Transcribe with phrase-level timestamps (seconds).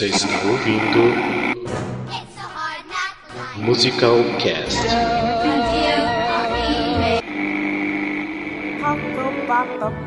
[0.00, 1.14] Você está ouvindo
[3.58, 4.78] Musical Cast.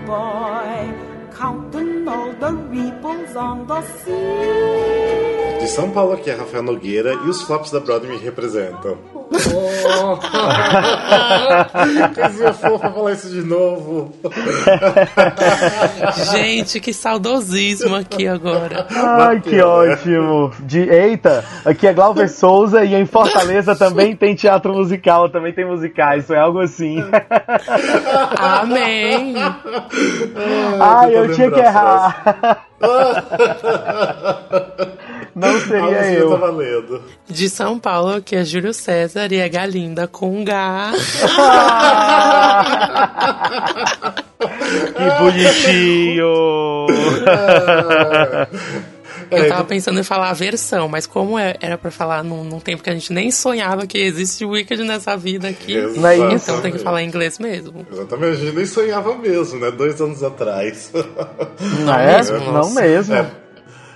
[0.07, 5.02] Boy, counting all the ripples on the sea.
[5.73, 8.95] São Paulo aqui é Rafael Nogueira e os flops da Broadway me representam.
[12.13, 14.13] Coisinha fofa falar isso de novo.
[16.31, 18.85] Gente, que saudosismo aqui agora.
[18.91, 20.51] Ai, que ótimo.
[20.59, 25.65] De, eita, aqui é Glauber Souza e em Fortaleza também tem teatro musical, também tem
[25.65, 26.97] musicais, foi algo assim.
[28.37, 29.33] Amém.
[30.79, 32.67] Ai, tentando eu tinha que errar.
[35.35, 36.29] Não seria eu.
[36.29, 37.01] tá valendo.
[37.27, 40.91] De São Paulo, que é Júlio César e é Galinda com H.
[44.93, 46.33] Que bonitinho.
[49.31, 52.59] Eu tava pensando em falar a versão, mas como é- era pra falar num, num
[52.59, 56.51] tempo que a gente nem sonhava que existe Wicked nessa vida aqui, Não isso?
[56.51, 57.85] então tem que falar inglês mesmo.
[57.91, 59.71] Exatamente, a gente nem sonhava mesmo, né?
[59.71, 60.91] Dois anos atrás.
[61.85, 62.17] Não é?
[62.17, 62.39] mesmo?
[62.53, 63.15] Não mesmo.
[63.15, 63.25] É,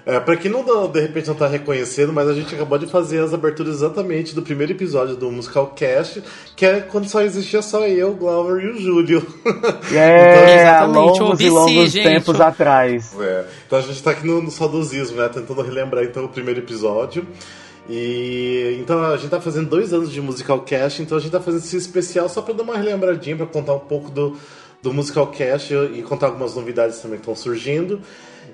[0.07, 3.19] é, pra quem não, de repente não tá reconhecendo, mas a gente acabou de fazer
[3.19, 6.23] as aberturas exatamente do primeiro episódio do Musical Cast,
[6.55, 9.27] que é quando só existia só eu, o Glauber e o Júlio.
[9.93, 12.03] É, há Exatamente, longos e longos gente.
[12.03, 13.13] tempos atrás.
[13.19, 15.27] É, então a gente tá aqui no, no saudosismo, né?
[15.27, 17.27] Tentando relembrar então o primeiro episódio.
[17.89, 21.41] E então a gente tá fazendo dois anos de Musical Cast, então a gente tá
[21.41, 24.37] fazendo esse especial só pra dar uma relembradinha, pra contar um pouco do,
[24.81, 28.01] do Musical Cast e contar algumas novidades também que estão surgindo.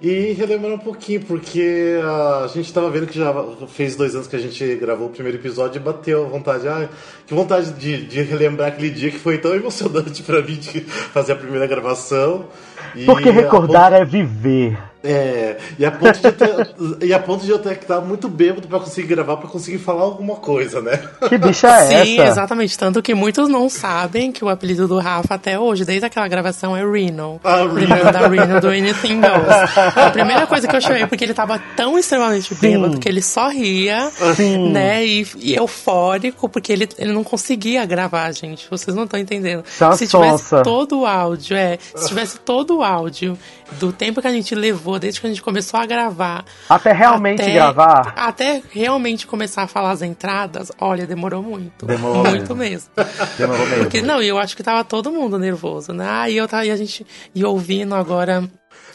[0.01, 3.33] E relembrar um pouquinho, porque a gente tava vendo que já
[3.67, 6.67] fez dois anos que a gente gravou o primeiro episódio e bateu a vontade.
[6.67, 6.89] Ah,
[7.25, 11.33] que vontade de, de relembrar aquele dia que foi tão emocionante pra mim de fazer
[11.33, 12.45] a primeira gravação.
[12.95, 14.77] E Porque recordar é viver.
[15.03, 16.75] é, e a ponto de eu ter,
[17.07, 19.77] e a ponto de eu ter que estar muito bêbado pra conseguir gravar, pra conseguir
[19.79, 20.97] falar alguma coisa, né?
[21.27, 22.31] Que bicha é Sim, essa?
[22.31, 22.77] exatamente.
[22.77, 26.75] Tanto que muitos não sabem que o apelido do Rafa até hoje, desde aquela gravação,
[26.77, 27.39] é Reno.
[27.43, 28.11] Ah, Reno.
[28.13, 29.97] Da Reno do Anything Goes.
[29.97, 33.49] A primeira coisa que eu chamei, porque ele tava tão extremamente bêbado que ele só
[33.49, 34.71] ria, Sim.
[34.71, 35.05] né?
[35.05, 38.67] E, e eufórico, porque ele, ele não conseguia gravar, gente.
[38.69, 39.63] Vocês não estão entendendo.
[39.77, 40.61] Tá se tivesse sonsa.
[40.63, 41.77] todo o áudio, é.
[41.95, 43.37] Se tivesse todo o áudio
[43.79, 46.45] do tempo que a gente levou, desde que a gente começou a gravar.
[46.69, 48.13] Até realmente até- gravar.
[48.15, 51.85] Até realmente começar a falar as entradas, olha, demorou muito.
[51.85, 52.89] Demorou muito mesmo.
[53.37, 53.83] Demorou mesmo.
[53.83, 56.29] Porque, não, e eu acho que tava todo mundo nervoso, né?
[56.31, 58.43] E eu e a gente, e ouvindo agora.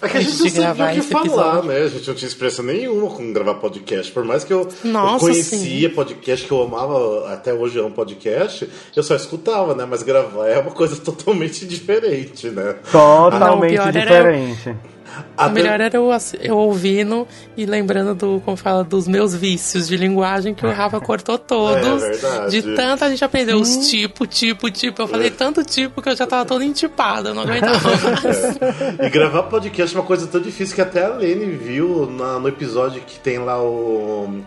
[0.01, 1.63] É que a gente não sabia o que falar, episódio.
[1.69, 1.77] né?
[1.83, 4.13] A gente não tinha experiência nenhuma com gravar podcast.
[4.13, 8.69] Por mais que eu, eu Nossa, conhecia podcast, que eu amava, até hoje amo podcast,
[8.95, 9.85] eu só escutava, né?
[9.89, 12.77] Mas gravar é uma coisa totalmente diferente, né?
[12.93, 14.77] Totalmente Ah, não, pior era-
[15.09, 15.51] diferente.
[15.51, 16.11] O melhor era eu,
[16.41, 17.27] eu ouvindo
[17.57, 22.03] e lembrando do, como fala, dos meus vícios de linguagem que o Rafa cortou todos.
[22.03, 25.03] É de tanto a gente aprender os tipo, tipo, tipo.
[25.03, 28.59] Eu falei tanto tipo que eu já tava toda entipada, eu não aguentava mais.
[29.07, 32.49] E gravar podcast é uma coisa tão difícil que até a Lene viu na- no
[32.49, 34.41] episódio que tem lá o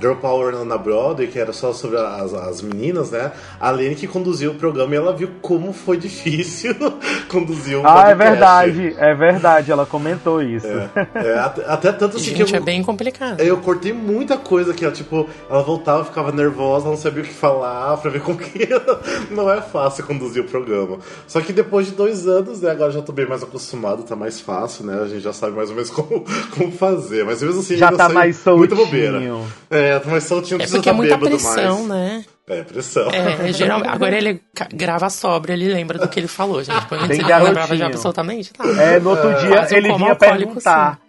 [0.00, 3.32] Girl Power na Broadway, que era só sobre as, as meninas, né?
[3.58, 6.74] A Lene que conduziu o programa e ela viu como foi difícil
[7.28, 8.16] conduzir um Ah, é podcast.
[8.30, 10.66] verdade, é verdade, ela comentou isso.
[10.66, 13.40] É, até, até tanto assim gente, que eu, é bem complicado.
[13.40, 17.32] eu cortei muita coisa que ela, tipo, ela voltava, ficava nervosa, não sabia o que
[17.34, 18.68] falar, pra ver como que
[19.30, 20.98] não é fácil conduzir o programa.
[21.26, 24.40] Só que depois de dois anos, né, agora já tô bem mais acostumado, tá mais
[24.40, 25.00] fácil, né?
[25.02, 26.24] A gente já sabe mais ou menos como,
[26.56, 27.24] como fazer.
[27.24, 28.84] Mas mesmo assim, Já ainda tá mais Muita soltinho.
[28.84, 29.22] bobeira.
[29.70, 31.88] É, tá mais soltinho, não É precisa porque é tá muita pressão, mais.
[31.88, 32.24] né?
[32.48, 33.08] É, pressão.
[33.10, 33.88] É, geralmente.
[33.90, 34.40] Agora ele
[34.72, 36.76] grava sóbrio, ele lembra do que ele falou, gente.
[36.90, 38.82] Antes Bem ele não lembrava de absolutamente nada.
[38.82, 41.00] É, no outro dia Quase um ele vinha perguntar.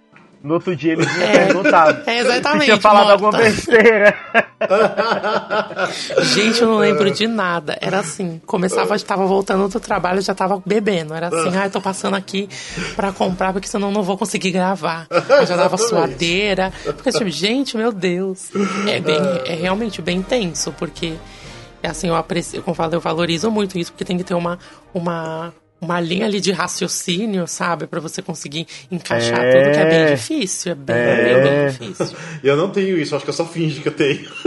[0.48, 1.48] No outro dia ele vinha É.
[2.08, 3.14] É, exatamente, Se tinha falado morta.
[3.14, 4.16] alguma besteira.
[6.34, 7.78] Gente, eu não lembro de nada.
[7.82, 11.14] Era assim, começava, eu tava voltando do trabalho, já tava bebendo.
[11.14, 12.48] Era assim, ah, eu tô passando aqui
[12.96, 15.08] pra comprar, porque senão eu não vou conseguir gravar.
[15.10, 16.72] Eu já dava suadeira.
[16.84, 18.50] Porque, tipo, gente, meu Deus.
[18.88, 21.16] É bem, é realmente bem tenso, porque,
[21.84, 24.34] é assim, eu aprecio, como eu falo, eu valorizo muito isso, porque tem que ter
[24.34, 24.58] uma,
[24.94, 27.88] uma, uma linha ali de raciocínio, sabe?
[27.88, 29.52] Pra você conseguir encaixar É.
[29.52, 30.72] tudo, que é bem difícil.
[30.72, 32.18] É bem, bem, bem difícil.
[32.44, 34.28] E eu não tenho isso, acho que eu só finge que eu tenho.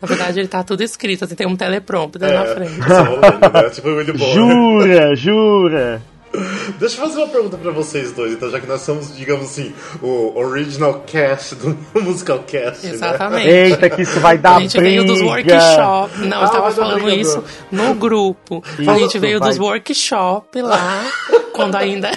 [0.00, 2.74] Na verdade, ele tá tudo escrito, assim, tem um teleprompter na frente.
[2.86, 3.70] Só né?
[3.70, 4.32] Tipo, muito bom.
[4.34, 6.02] Jura, jura.
[6.78, 9.72] Deixa eu fazer uma pergunta pra vocês dois, então, já que nós somos, digamos assim,
[10.02, 12.86] o original cast do musical cast.
[12.86, 12.92] Né?
[12.92, 13.48] Exatamente.
[13.48, 15.02] Eita, que isso vai dar A gente briga.
[15.02, 16.18] veio dos workshops.
[16.20, 18.62] Não, Ah, eu estava dar falando briga, isso no grupo.
[18.78, 19.48] a Isso, gente veio vai.
[19.48, 21.04] dos workshops lá,
[21.52, 22.10] quando ainda.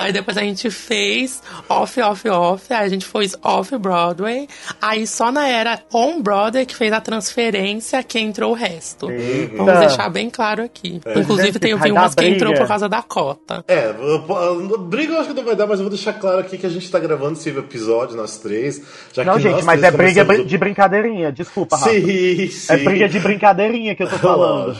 [0.00, 2.72] aí depois a gente fez off, off, off.
[2.72, 4.48] Aí a gente foi off-Broadway.
[4.80, 9.10] Aí só na era on-Broadway que fez a transferência que entrou o resto.
[9.10, 9.56] Eita.
[9.56, 11.00] Vamos deixar bem claro aqui.
[11.16, 13.64] Inclusive, Gente, tem dar umas que entrou por causa da cota.
[13.68, 14.24] É, eu-
[14.70, 16.66] eu- briga eu acho que não vai dar, mas eu vou deixar claro aqui que
[16.66, 18.82] a gente tá gravando esse episódio, nós três.
[19.12, 21.32] Já Não, que gente, nós mas três é briga começamos de brincadeirinha.
[21.32, 21.92] Desculpa, do- Rafa.
[21.94, 22.72] Sim, sim.
[22.72, 24.76] É briga de brincadeirinha que eu tô falando.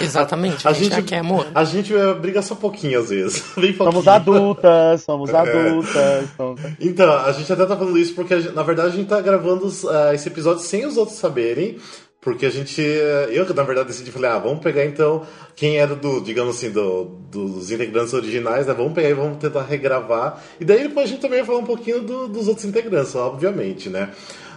[0.00, 0.66] Exatamente.
[0.66, 1.46] A A gente quer, amor.
[1.52, 3.42] a gente é, briga só pouquinho às vezes.
[3.56, 3.90] Bem pouquinho.
[3.92, 5.36] Somos adultas, somos É.
[5.36, 6.28] adultas.
[6.36, 9.20] somos- Então, a gente até tá falando isso porque, gente- na verdade, a gente tá
[9.20, 11.78] gravando ah, esse episódio sem os outros saberem.
[12.24, 12.80] Porque a gente.
[12.80, 17.04] Eu, na verdade, decidi falei, ah, vamos pegar então quem era do, digamos assim, do,
[17.30, 18.72] dos integrantes originais, né?
[18.72, 20.42] Vamos pegar e vamos tentar regravar.
[20.58, 23.90] E daí depois a gente também vai falar um pouquinho do- dos outros integrantes, obviamente,
[23.90, 24.08] né?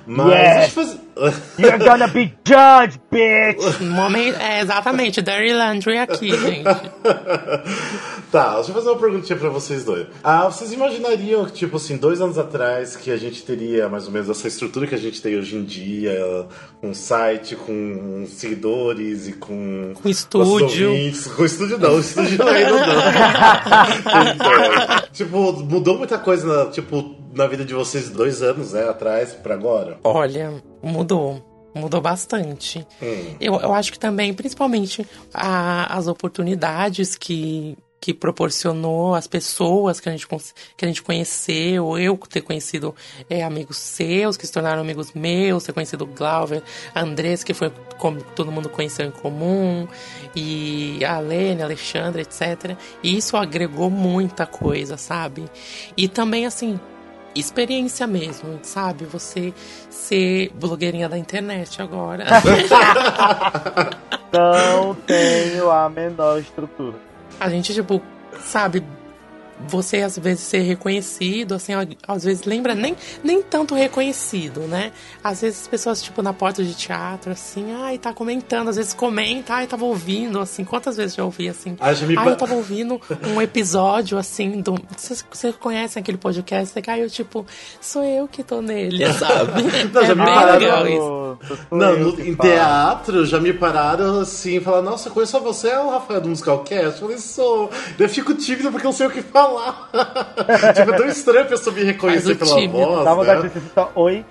[0.07, 0.97] Mas gente faz.
[1.57, 3.81] You're gonna be judged, bitch!
[3.81, 6.63] Momento, é exatamente, Derry Landry aqui, gente.
[8.31, 10.07] tá, deixa eu fazer uma perguntinha pra vocês dois.
[10.23, 14.29] Ah, vocês imaginariam, tipo assim, dois anos atrás, que a gente teria mais ou menos
[14.29, 16.45] essa estrutura que a gente tem hoje em dia,
[16.79, 19.93] com site, com seguidores e com.
[19.95, 20.91] Com estúdio.
[21.35, 22.97] Com estúdio não, o estúdio ainda não.
[24.35, 29.33] Então, tipo, mudou muita coisa, na, tipo, na vida de vocês dois anos, né, atrás
[29.33, 29.97] pra agora?
[30.03, 30.53] Olha,
[30.83, 31.43] mudou.
[31.75, 32.79] Mudou bastante.
[33.01, 33.35] Hum.
[33.39, 40.09] Eu, eu acho que também, principalmente, a- as oportunidades que, que proporcionou as pessoas que
[40.09, 40.27] a gente,
[40.75, 42.95] que a gente conheceu, eu ter conhecido
[43.29, 46.63] é, amigos seus, que se tornaram amigos meus, ter conhecido o Glauber,
[46.95, 49.87] a Andressa, que foi como todo mundo conheceu em comum,
[50.35, 52.75] e a Lene, a Alexandre, etc.
[53.03, 55.45] E isso agregou muita coisa, sabe?
[55.95, 56.79] E também, assim,
[57.39, 59.05] experiência mesmo, sabe?
[59.05, 59.53] Você
[59.89, 62.25] ser blogueirinha da internet agora.
[64.31, 66.95] Não tenho a menor estrutura.
[67.39, 68.01] a gente, tipo,
[68.41, 68.83] sabe?
[69.67, 71.73] Você às vezes ser reconhecido, assim,
[72.07, 74.91] às vezes lembra nem, nem tanto reconhecido, né?
[75.23, 78.93] Às vezes as pessoas, tipo, na porta de teatro, assim, ai, tá comentando, às vezes
[78.93, 81.75] comenta, ai, tava ouvindo, assim, quantas vezes já ouvi assim?
[81.79, 83.01] Ah, já me ai, eu tava ouvindo
[83.35, 84.75] um episódio, assim, do.
[84.95, 86.73] Vocês, vocês conhecem aquele podcast?
[86.87, 87.45] Aí eu, tipo,
[87.81, 89.63] sou eu que tô nele, sabe?
[89.93, 91.67] Não, já é me pararam no- isso.
[91.71, 95.89] Não, no- em teatro já me pararam assim, falar, nossa, conheço só você, é o
[95.89, 96.85] Rafael do Musical Cast?
[97.01, 97.69] Eu falei, sou.
[97.97, 99.46] Eu fico tímido porque eu não sei o que falar.
[100.75, 102.77] tipo, é tão estranho a pessoa me reconhecer pela tímido.
[102.77, 103.05] voz.
[103.05, 103.51] Dá vontade né?
[103.53, 104.25] de oi.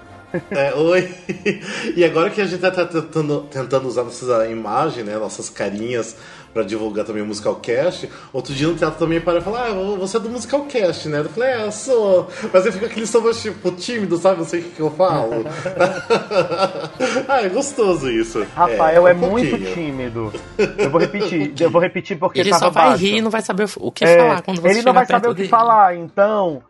[0.50, 1.14] É, oi.
[1.96, 6.16] E agora que a gente tá tentando, tentando usar nossa imagem, né, nossas carinhas
[6.56, 10.16] pra divulgar também o Musical Cast, outro dia no teatro também para falar, ah, você
[10.16, 11.18] é do Musical Cast, né?
[11.20, 12.30] Eu falei, é, eu sou.
[12.50, 14.38] Mas eu fico aquele mais, tipo, tímido, sabe?
[14.38, 15.44] Não sei o que, que eu falo.
[17.28, 18.42] ah, é gostoso isso.
[18.54, 20.32] Rafael é, um muito tímido.
[20.78, 23.04] Eu vou repetir, eu vou repetir porque Ele tava só vai baixo.
[23.04, 25.28] rir e não vai saber o que É, falar quando você ele não vai saber
[25.28, 25.48] o que dele.
[25.50, 26.62] falar, então.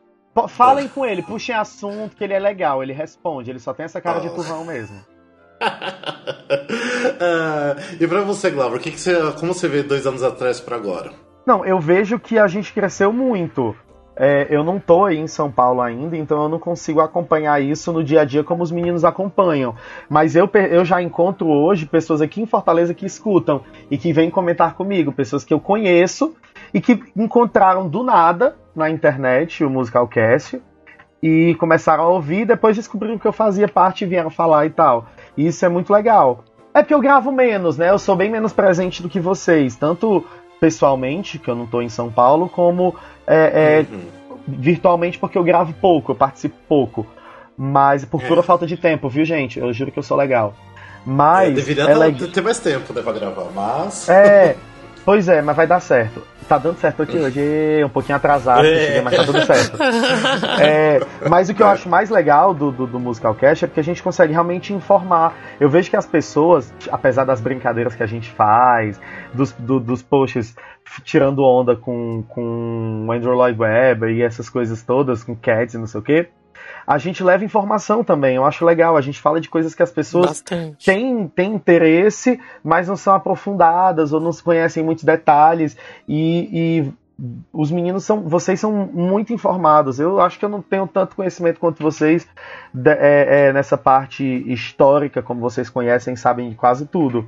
[0.49, 4.01] Falem com ele, puxem assunto que ele é legal, ele responde, ele só tem essa
[4.01, 4.97] cara de turrão mesmo.
[7.19, 10.77] Ah, e pra você, Glauber, que que você, como você vê dois anos atrás pra
[10.77, 11.13] agora?
[11.47, 13.75] Não, eu vejo que a gente cresceu muito.
[14.19, 17.93] É, eu não tô aí em São Paulo ainda, então eu não consigo acompanhar isso
[17.93, 19.75] no dia a dia como os meninos acompanham.
[20.09, 24.31] Mas eu, eu já encontro hoje pessoas aqui em Fortaleza que escutam e que vêm
[24.31, 26.35] comentar comigo, pessoas que eu conheço
[26.73, 30.63] e que encontraram do nada na internet o Musicalcast
[31.23, 35.07] e começaram a ouvir, depois descobriram que eu fazia parte e vieram falar e tal.
[35.37, 36.45] E isso é muito legal.
[36.73, 37.91] É porque eu gravo menos, né?
[37.91, 40.25] Eu sou bem menos presente do que vocês, tanto
[40.61, 42.95] pessoalmente, que eu não tô em São Paulo, como
[43.27, 43.87] é, é,
[44.47, 47.07] virtualmente, porque eu gravo pouco, eu participo pouco.
[47.57, 49.59] Mas por pura falta de tempo, viu, gente?
[49.59, 50.55] Eu juro que eu sou legal.
[51.05, 51.49] Mas.
[51.51, 54.09] Eu deveria é ter- ter mais tempo né, pra gravar, mas.
[54.09, 54.57] é,
[55.07, 56.23] pois é, mas vai dar certo.
[56.47, 59.79] Tá dando certo aqui hoje, Ê, um pouquinho atrasado, cheguei, mas tá tudo certo.
[60.61, 63.83] É, mas o que eu acho mais legal do, do, do Musicalcast é porque a
[63.83, 65.35] gente consegue realmente informar.
[65.59, 69.01] Eu vejo que as pessoas, apesar das brincadeiras que a gente faz,
[69.35, 70.55] dos, do- dos posts
[71.03, 75.79] tirando onda com, com o Andrew Lloyd Webber e essas coisas todas, com Cats e
[75.79, 76.29] não sei o quê,
[76.87, 78.37] a gente leva informação também.
[78.37, 80.85] Eu acho legal, a gente fala de coisas que as pessoas Bastante.
[80.85, 85.77] têm, têm interesse, mas não são aprofundadas ou não se conhecem muitos detalhes.
[86.09, 86.93] E, e
[87.53, 88.23] os meninos são.
[88.29, 89.99] Vocês são muito informados.
[89.99, 92.29] Eu acho que eu não tenho tanto conhecimento quanto vocês
[92.73, 97.27] de- é, é, nessa parte histórica, como vocês conhecem, sabem de quase tudo.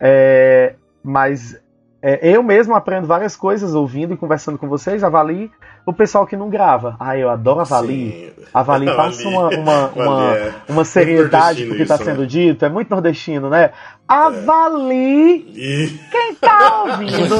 [0.00, 1.61] É, mas
[2.02, 5.04] É, eu mesmo aprendo várias coisas ouvindo e conversando com vocês.
[5.04, 5.52] Avalie
[5.86, 6.96] o pessoal que não grava.
[6.98, 8.32] Ah, eu adoro Avalie.
[8.36, 8.44] Sim.
[8.52, 12.26] Avalie passa uma, uma, uma, é uma seriedade nordestino porque está sendo né?
[12.26, 12.64] dito.
[12.64, 13.70] É muito nordestino, né?
[14.08, 17.36] Avalie E quem tá ouvindo.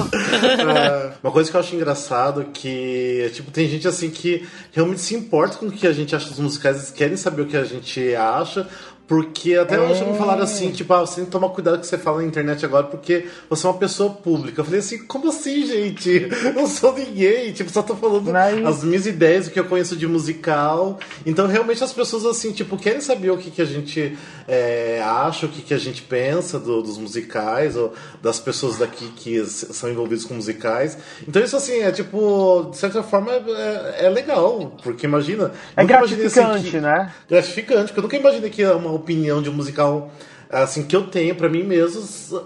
[0.76, 5.00] É, uma coisa que eu acho engraçado é que, tipo, tem gente assim que realmente
[5.00, 7.56] se importa com o que a gente acha dos musicais, eles querem saber o que
[7.56, 8.68] a gente acha.
[9.06, 10.06] Porque até hoje É.
[10.10, 12.64] me falaram assim, tipo, ah, você tem que tomar cuidado que você fala na internet
[12.64, 14.60] agora, porque você é uma pessoa pública.
[14.60, 16.28] Eu falei assim, como assim, gente?
[16.44, 19.64] Eu não sou ninguém, tipo, só tô falando Mas- as minhas ideias, o que eu
[19.66, 20.98] conheço de musical.
[21.26, 24.16] Então, realmente, as pessoas, assim, tipo, querem saber o que, que a gente
[24.48, 27.92] é, acha, o que, que a gente pensa do- dos musicais, ou
[28.22, 30.96] das pessoas daqui que são envolvidas com musicais.
[31.28, 35.52] Então, isso, assim, é tipo, de certa forma, é, é legal, porque imagina.
[35.76, 37.12] É imaginei, assim, gratificante, que- né?
[37.28, 40.10] gratificante, porque eu nunca imaginei que uma opinião de um musical
[40.50, 42.02] assim que eu tenho pra mim mesmo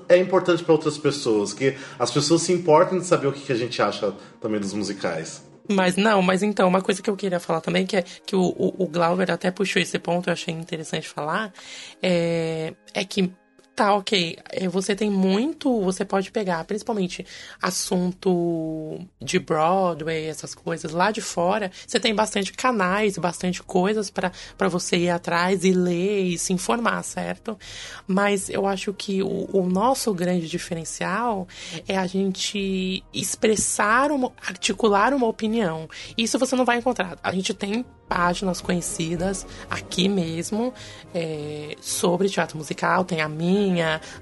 [0.09, 3.53] é importante pra outras pessoas, que as pessoas se importam de saber o que que
[3.53, 5.45] a gente acha também dos musicais.
[5.69, 8.43] Mas não, mas então, uma coisa que eu queria falar também, que é que o,
[8.43, 11.53] o, o Glauber até puxou esse ponto, eu achei interessante falar,
[12.01, 13.33] é, é que
[13.77, 17.27] tá, ok, é, você tem muito, você pode pegar, principalmente
[17.61, 24.33] assunto de Broadway, essas coisas lá de fora, você tem bastante canais, bastante coisas pra
[24.71, 27.59] você ir atrás e ler e se informar, certo?
[28.07, 31.47] Mas eu acho que o, o nosso grande diferencial
[31.87, 35.87] é a gente expressar, uma, articular uma opinião.
[36.17, 37.19] Isso você não vai encontrar.
[37.23, 40.73] A gente tem páginas conhecidas aqui mesmo
[41.15, 43.05] é, sobre teatro musical.
[43.05, 43.66] Tem a minha,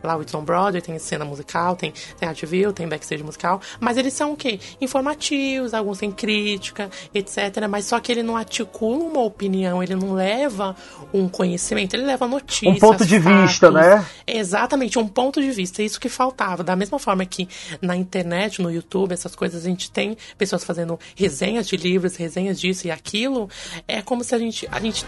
[0.03, 3.61] lá o It's on Broadway, tem cena musical, tem, tem View, tem backstage musical.
[3.81, 4.59] Mas eles são o quê?
[4.81, 7.67] Informativos, alguns têm crítica, etc.
[7.69, 10.77] Mas só que ele não articula uma opinião, ele não leva
[11.13, 12.77] um conhecimento, ele leva notícias.
[12.77, 13.89] Um ponto de vista, fatos.
[13.89, 14.07] né?
[14.27, 15.83] Exatamente, um ponto de vista.
[15.83, 16.63] Isso que faltava.
[16.63, 17.49] Da mesma forma que
[17.81, 22.61] na internet, no YouTube, essas coisas, a gente tem pessoas fazendo resenhas de livros, resenhas
[22.61, 23.49] disso e aquilo.
[23.87, 24.69] É como se a gente.
[24.71, 25.05] A gente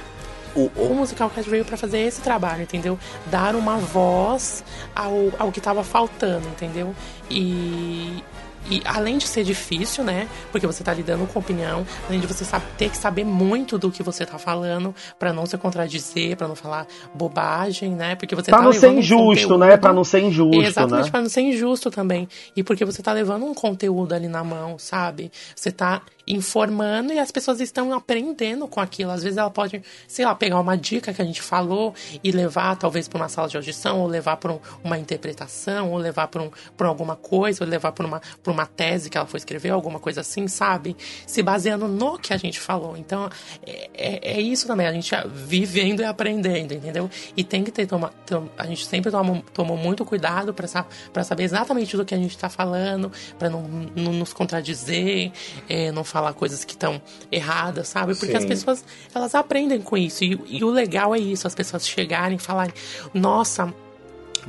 [0.56, 2.98] o, o Musical Cast veio para fazer esse trabalho, entendeu?
[3.30, 6.94] Dar uma voz ao, ao que tava faltando, entendeu?
[7.30, 8.22] E,
[8.70, 10.26] e além de ser difícil, né?
[10.50, 12.44] Porque você tá lidando com opinião, além de você
[12.76, 16.56] ter que saber muito do que você tá falando para não se contradizer, para não
[16.56, 18.16] falar bobagem, né?
[18.16, 19.76] Porque você Pra tá não ser um injusto, conteúdo- né?
[19.76, 21.10] Pra não ser injusto, Exatamente, né?
[21.10, 22.28] pra não ser injusto também.
[22.56, 25.30] E porque você tá levando um conteúdo ali na mão, sabe?
[25.54, 29.10] Você tá informando e as pessoas estão aprendendo com aquilo.
[29.12, 32.76] Às vezes ela pode, sei lá, pegar uma dica que a gente falou e levar
[32.76, 36.42] talvez para uma sala de audição, ou levar para um, uma interpretação, ou levar para
[36.42, 40.20] um, alguma coisa, ou levar para uma, uma tese que ela foi escrever, alguma coisa
[40.22, 40.96] assim, sabe?
[41.26, 42.96] Se baseando no que a gente falou.
[42.96, 43.30] Então,
[43.64, 47.08] é, é, é isso também, a gente vivendo e aprendendo, entendeu?
[47.36, 51.44] E tem que ter, toma, tom- a gente sempre toma, tomou muito cuidado para saber
[51.44, 53.62] exatamente do que a gente está falando, para não,
[53.94, 55.30] não nos contradizer,
[55.68, 58.14] é, não falar coisas que estão erradas, sabe?
[58.14, 58.38] Porque Sim.
[58.38, 60.24] as pessoas, elas aprendem com isso.
[60.24, 62.74] E, e o legal é isso, as pessoas chegarem e falarem,
[63.14, 63.72] nossa,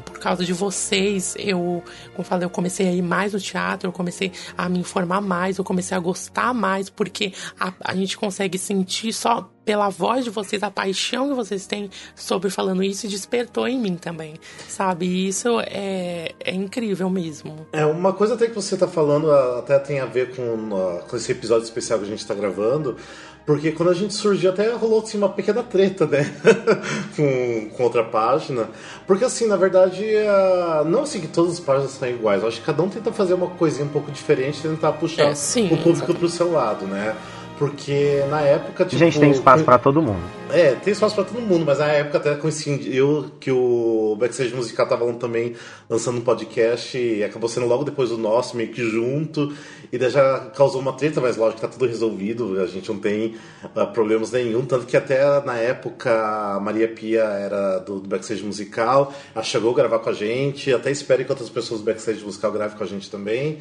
[0.05, 3.87] por causa de vocês, eu, como eu falei, eu comecei a ir mais no teatro,
[3.87, 8.17] eu comecei a me informar mais, eu comecei a gostar mais, porque a, a gente
[8.17, 13.05] consegue sentir só pela voz de vocês, a paixão que vocês têm sobre falando isso,
[13.05, 14.35] despertou em mim também,
[14.65, 15.05] sabe?
[15.05, 17.67] E isso é, é incrível mesmo.
[17.73, 21.33] É, uma coisa até que você tá falando até tem a ver com, com esse
[21.33, 22.95] episódio especial que a gente tá gravando,
[23.47, 26.29] porque quando a gente surgiu até rolou assim, uma pequena treta, né?
[27.15, 28.69] com, com outra página.
[29.07, 32.41] Porque assim, na verdade, ah, não assim que todas as páginas são iguais.
[32.41, 35.33] Eu acho que cada um tenta fazer uma coisinha um pouco diferente, tentar puxar É,
[35.33, 36.19] sim, o público exatamente.
[36.19, 37.15] pro seu lado, né?
[37.57, 38.97] Porque na época, tipo.
[38.97, 40.21] Gente, tem espaço pra todo mundo.
[40.51, 44.55] É, tem espaço pra todo mundo, mas na época até coincidi eu que o Backstage
[44.55, 45.55] Musical tava também
[45.89, 49.53] lançando um podcast e acabou sendo logo depois do nosso, meio que junto,
[49.91, 52.97] e daí já causou uma treta, mas lógico que tá tudo resolvido, a gente não
[52.97, 53.35] tem
[53.75, 58.43] ah, problemas nenhum, tanto que até na época a Maria Pia era do, do Backstage
[58.43, 62.23] Musical, ela chegou a gravar com a gente, até espero que outras pessoas do Backstage
[62.23, 63.59] Musical gravem com a gente também.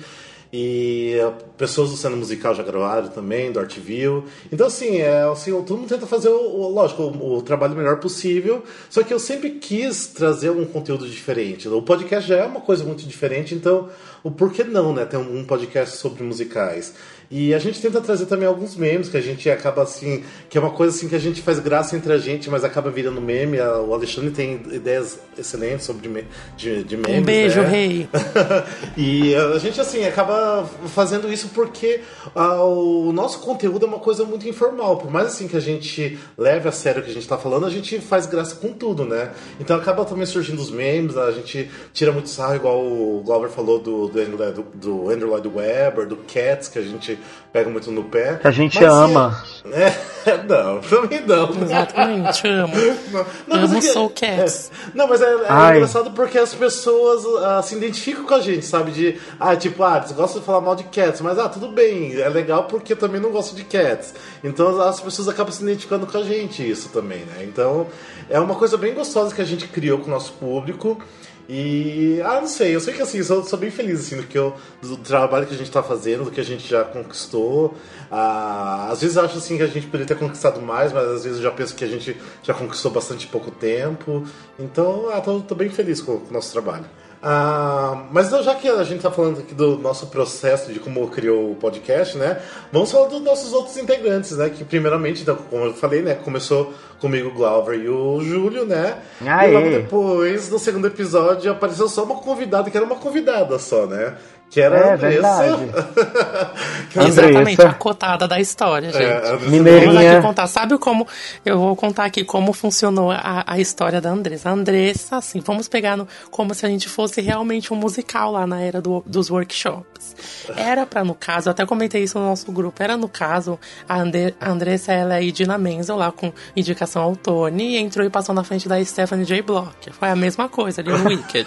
[0.53, 4.25] E uh, pessoas do cena musical já gravaram também, do Artview.
[4.53, 8.63] Então, assim, é, assim, todo mundo tenta fazer, o, lógico, o, o trabalho melhor possível.
[8.89, 11.69] Só que eu sempre quis trazer um conteúdo diferente.
[11.69, 13.89] O podcast já é uma coisa muito diferente, então
[14.23, 15.05] o porquê não, né?
[15.05, 16.95] Ter um, um podcast sobre musicais.
[17.31, 20.61] E a gente tenta trazer também alguns memes que a gente acaba assim, que é
[20.61, 23.59] uma coisa assim que a gente faz graça entre a gente, mas acaba virando meme.
[23.61, 26.25] O Alexandre tem ideias excelentes sobre me-
[26.57, 27.21] de, de memes.
[27.21, 27.69] Um beijo, né?
[27.69, 28.09] rei.
[28.97, 32.01] e a gente, assim, acaba fazendo isso porque
[32.35, 34.97] ah, o nosso conteúdo é uma coisa muito informal.
[34.99, 37.67] Por mais assim que a gente leve a sério o que a gente tá falando,
[37.67, 39.33] a gente faz graça com tudo, né?
[39.61, 43.79] Então acaba também surgindo os memes, a gente tira muito sarro, igual o Glover falou
[43.79, 47.16] do, do, Andrew, do, do Andrew Lloyd Webber, do Cats, que a gente
[47.53, 48.37] pega muito no pé.
[48.41, 49.45] Que a gente Mas, ama.
[50.27, 51.51] É, não, também não.
[51.51, 52.75] Exatamente, amo.
[53.13, 54.71] Não, não, mas amo é que- Soul Cats.
[54.73, 54.91] é.
[54.93, 58.91] Não, mas é, é engraçado porque as pessoas ah, se identificam com a gente, sabe?
[58.91, 62.15] De, ah, tipo, ah, eles gostam de falar mal de cats, mas ah, tudo bem,
[62.21, 64.15] é legal porque eu também não gosto de cats.
[64.43, 67.43] Então as pessoas acabam se identificando com a gente, isso também, né?
[67.45, 67.87] Então
[68.29, 71.01] é uma coisa bem gostosa que a gente criou com o nosso público.
[71.49, 74.37] E, ah, não sei, eu sei que assim, sou, sou bem feliz assim, do, que
[74.37, 77.75] eu, do trabalho que a gente tá fazendo, do que a gente já conquistou.
[78.11, 81.25] Ah, às vezes eu acho assim que a gente poderia ter conquistado mais, mas às
[81.25, 84.25] vezes eu já penso que a gente já conquistou bastante pouco tempo.
[84.59, 86.87] Então, ah, tô, tô bem feliz com o nosso trabalho.
[87.29, 91.51] Ah, mas já que a gente tá falando aqui do nosso processo de como criou
[91.51, 92.41] o podcast, né?
[92.71, 94.49] Vamos falar dos nossos outros integrantes, né?
[94.49, 96.15] Que primeiramente, então, como eu falei, né?
[96.15, 98.99] Começou comigo o Glauber e o Júlio, né?
[99.27, 99.51] Aê.
[99.51, 103.87] E logo depois, no segundo episódio, apareceu só uma convidada, que era uma convidada só,
[103.87, 104.15] né?
[104.51, 105.27] Que era É, a Andressa.
[105.27, 107.09] era- Andressa.
[107.09, 109.03] Exatamente, a cotada da história, gente.
[109.05, 109.87] É, a Andressa Mineirinha.
[109.93, 110.47] Vamos aqui contar.
[110.47, 111.07] Sabe como?
[111.45, 114.49] Eu vou contar aqui como funcionou a, a história da Andressa.
[114.49, 118.47] A Andressa, assim, vamos pegar no, como se a gente fosse realmente um musical lá
[118.47, 120.17] na era do- dos workshops.
[120.57, 123.97] Era pra, no caso, eu até comentei isso no nosso grupo, era no caso, a,
[124.41, 128.35] a Andressa, ela é Idina Menzel lá com indicação ao Tony e entrou e passou
[128.35, 129.43] na frente da Stephanie J.
[129.43, 129.93] Block.
[129.93, 131.47] Foi a mesma coisa ali no Wicked.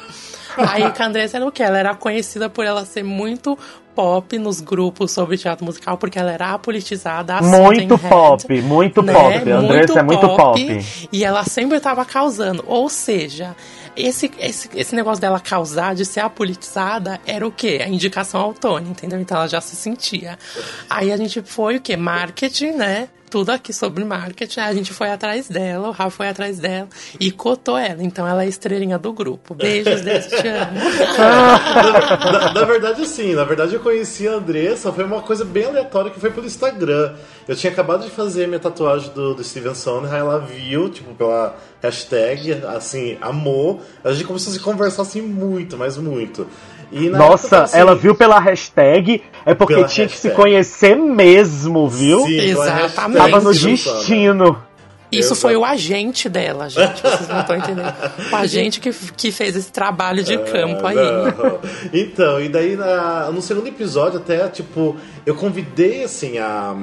[0.67, 1.63] Aí que a Andressa era o quê?
[1.63, 3.57] Ela era conhecida por ela ser muito
[3.95, 8.61] pop nos grupos sobre teatro musical, porque ela era apolitizada, a Muito Susan Head, pop,
[8.61, 9.51] muito pop.
[9.51, 10.85] A Andressa é muito pop.
[11.11, 12.63] E ela sempre estava causando.
[12.65, 13.55] Ou seja,
[13.97, 17.81] esse, esse, esse negócio dela causar, de ser apolitizada, era o quê?
[17.83, 19.19] A indicação ao Tony, entendeu?
[19.19, 20.39] Então ela já se sentia.
[20.89, 21.97] Aí a gente foi o quê?
[21.97, 23.09] Marketing, né?
[23.29, 24.59] Tudo aqui sobre marketing.
[24.59, 26.87] A gente foi atrás dela, o Rafa foi atrás dela
[27.19, 28.03] e cotou ela.
[28.03, 29.53] Então ela é a estrelinha do grupo.
[29.53, 30.79] Beijos, Deus te amo.
[32.31, 33.35] na, na verdade, sim.
[33.35, 34.91] Na verdade, eu conheci a Andressa.
[34.91, 37.13] Foi uma coisa bem aleatória que foi pelo Instagram.
[37.47, 40.19] Eu tinha acabado de fazer minha tatuagem do, do Steven Sondheim.
[40.19, 43.81] Ela viu, tipo, pela hashtag, assim, amou.
[44.03, 46.47] A gente começou a se conversar, assim, muito, mas muito.
[46.91, 50.35] E na Nossa, época, assim, ela viu pela hashtag, é porque tinha que se hashtag.
[50.35, 52.21] conhecer mesmo, viu?
[52.21, 52.81] Sim, Exatamente.
[52.81, 54.68] hashtag Tava no destino.
[55.11, 57.01] Isso foi o agente dela, gente.
[57.01, 57.93] Vocês não estão entendendo.
[58.31, 60.95] O agente que, que fez esse trabalho de campo aí.
[60.95, 61.59] Não.
[61.93, 64.95] Então, e daí na- no segundo episódio, até, tipo,
[65.25, 66.75] eu convidei, assim, a,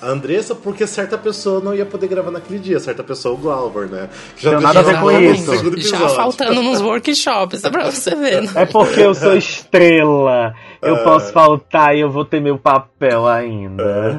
[0.00, 3.88] a Andressa porque certa pessoa não ia poder gravar naquele dia, certa pessoa, o Glauber,
[3.88, 4.08] né?
[4.36, 5.88] Já Tem nada a ver com isso.
[5.88, 8.42] Já faltando nos workshops, é pra você ver.
[8.42, 8.50] né?
[8.54, 10.54] É porque eu sou estrela.
[10.86, 14.18] Eu posso faltar e eu vou ter meu papel ainda.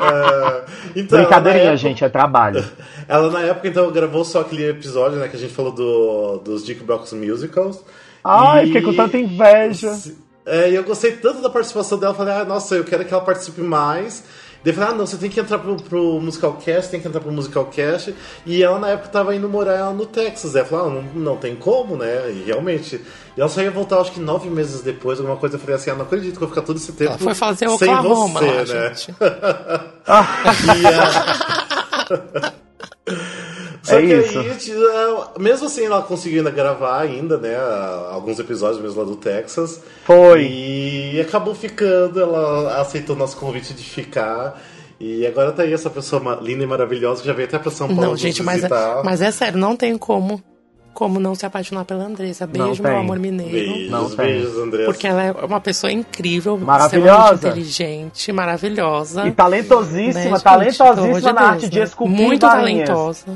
[0.00, 0.64] É,
[1.00, 2.64] então, Brincadeirinha, época- gente, é trabalho.
[3.08, 6.66] Ela na época então gravou só aquele episódio, né, que a gente falou do, dos
[6.66, 7.82] Jukebox Musicals.
[8.24, 9.96] Ai, E- fiquei com tanta inveja.
[10.44, 13.22] É, e eu gostei tanto da participação dela, falei, ah, nossa, eu quero que ela
[13.22, 14.24] participe mais.
[14.66, 17.20] Daí eu falei, ah, não, você tem que entrar pro, pro Musicalcast, tem que entrar
[17.20, 18.12] pro Musicalcast.
[18.44, 20.56] E ela na época tava indo morar no Texas.
[20.56, 22.32] Ela falou, ah, não, não tem como, né?
[22.32, 23.00] E realmente.
[23.36, 25.54] E ela só ia voltar, acho que nove meses depois, alguma coisa.
[25.54, 27.10] Eu falei assim, ah, não acredito que eu vou ficar todo esse tempo.
[27.10, 28.88] Ela foi fazer sem Oklahoma você, lá, né?
[28.88, 29.14] gente.
[30.06, 30.86] E,
[32.44, 32.52] ah,
[33.86, 34.38] Só É que isso.
[34.38, 37.54] aí, mesmo assim, ela conseguiu ainda gravar ainda, né?
[38.10, 39.80] Alguns episódios mesmo lá do Texas.
[40.04, 40.42] Foi.
[40.46, 44.60] E acabou ficando, ela aceitou o nosso convite de ficar.
[44.98, 47.86] E agora tá aí essa pessoa linda e maravilhosa que já veio até pra São
[47.86, 48.02] Paulo.
[48.02, 49.02] Não, nos gente, mas é, visitar.
[49.04, 50.42] mas é sério, não tem como,
[50.94, 52.46] como não se apaixonar pela Andressa.
[52.46, 53.52] Beijo, meu amor mineiro.
[53.52, 54.16] Beijos, Não tem.
[54.16, 54.84] beijos, André.
[54.86, 57.48] Porque ela é uma pessoa incrível, Maravilhosa.
[57.48, 59.26] inteligente, maravilhosa.
[59.28, 61.84] E talentosíssima, né, talentosíssima de na Deus, arte de né?
[61.84, 63.26] esculpir Muito talentosa.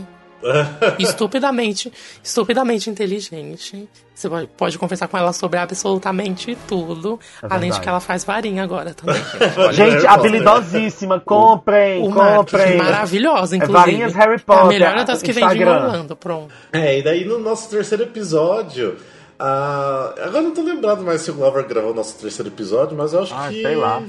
[0.99, 3.89] estupidamente, estupidamente inteligente.
[4.15, 7.19] Você pode- conversar com ela sobre absolutamente tudo.
[7.43, 9.17] É além de que ela faz varinha agora também.
[9.73, 10.11] Gente, Harry Potter.
[10.11, 11.21] habilidosíssima.
[11.21, 12.77] Comprem, o comprem.
[12.77, 13.79] maravilhosa, É inclusive.
[13.79, 15.87] varinhas Harry É Potter, a melhor das que vem de Instagram.
[15.87, 16.53] Orlando, pronto.
[16.73, 18.97] É, e daí no nosso terceiro episódio.
[19.43, 23.13] Ah, agora não tô lembrado mais se o Glover gravou o nosso terceiro episódio, mas
[23.15, 23.63] eu acho Ah, que.
[23.63, 24.03] sei lá.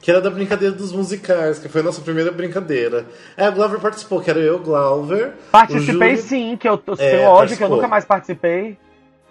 [0.00, 3.06] Que era da brincadeira dos musicais, que foi a nossa primeira brincadeira.
[3.36, 5.34] É, o Glover participou, que era eu, Glover.
[5.52, 8.78] Participei Júlio- sim, que eu tô- É, tenho ódio que eu nunca mais participei.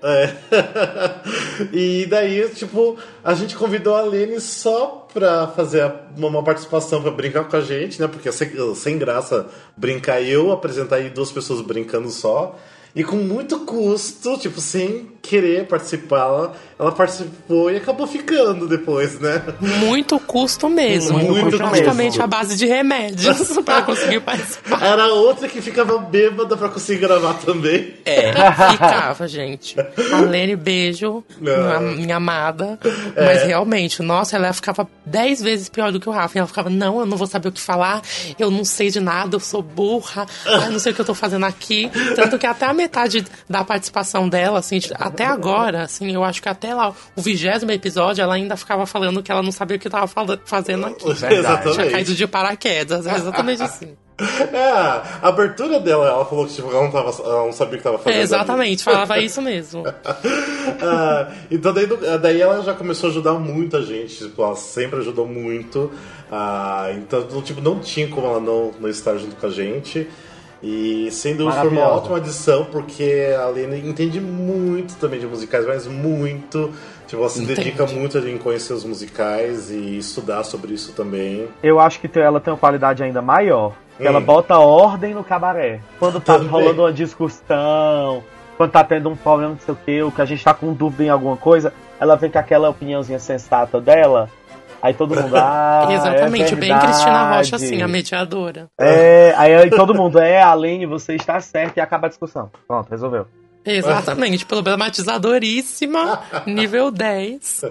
[0.03, 0.33] É.
[1.71, 7.45] e daí, tipo, a gente convidou a Lene só pra fazer uma participação pra brincar
[7.45, 8.07] com a gente, né?
[8.07, 12.55] Porque sem, sem graça brincar eu, apresentar aí duas pessoas brincando só.
[12.95, 19.41] E com muito custo, tipo, sem querer participar, ela, participou e acabou ficando depois, né?
[19.79, 21.17] Muito custo mesmo.
[21.17, 22.23] Muito Muito praticamente mesmo.
[22.23, 24.83] a base de remédios para conseguir participar.
[24.83, 27.93] Era outra que ficava bêbada pra conseguir gravar também.
[28.03, 28.33] É,
[28.71, 29.77] ficava, gente.
[30.11, 32.77] A Lene, beijo, minha, minha amada.
[33.15, 36.37] Mas realmente, nossa, ela ficava dez vezes pior do que o Rafa.
[36.37, 38.01] E ela ficava, não, eu não vou saber o que falar,
[38.37, 41.13] eu não sei de nada, eu sou burra, ai, não sei o que eu tô
[41.13, 41.89] fazendo aqui.
[42.13, 44.79] Tanto que até a metade da participação dela, assim,
[45.13, 49.21] até agora, assim, eu acho que até lá, o vigésimo episódio, ela ainda ficava falando
[49.23, 51.05] que ela não sabia o que tava fala- fazendo aqui.
[51.15, 51.91] Tinha Exatamente.
[51.91, 53.95] caído de paraquedas, é exatamente assim.
[54.53, 57.77] É, a abertura dela, ela falou que tipo, ela, não tava, ela não sabia o
[57.79, 58.19] que tava fazendo.
[58.19, 59.83] É, exatamente, falava isso mesmo.
[60.81, 61.87] Ah, então daí,
[62.21, 65.91] daí ela já começou a ajudar muita gente, tipo, ela sempre ajudou muito.
[66.31, 70.07] Ah, então, tipo, não tinha como ela não, não estar junto com a gente.
[70.63, 75.67] E sem dúvida foi uma ótima adição, porque a Lene entende muito também de musicais,
[75.67, 76.71] mas muito.
[77.05, 77.59] Tipo, ela se Entende.
[77.65, 81.49] dedica muito em conhecer os musicais e estudar sobre isso também.
[81.61, 83.73] Eu acho que ela tem uma qualidade ainda maior.
[83.97, 84.23] que Ela Hum.
[84.23, 85.79] bota ordem no cabaré.
[85.99, 86.49] Quando tá Também.
[86.49, 88.23] rolando uma discussão,
[88.57, 90.73] quando tá tendo um problema, não sei o que, ou que a gente tá com
[90.73, 94.29] dúvida em alguma coisa, ela vem com aquela opiniãozinha sensata dela.
[94.83, 98.69] Aí todo mundo, ah, Exatamente, é bem Cristina Rocha, assim, a mediadora.
[98.77, 102.51] É, aí, aí todo mundo, é, Alene, você está certo e acaba a discussão.
[102.67, 103.25] Pronto, resolveu.
[103.65, 107.61] Exatamente, problematizadoríssima, nível 10.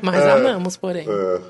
[0.00, 1.08] Mas amamos, porém.
[1.08, 1.40] É.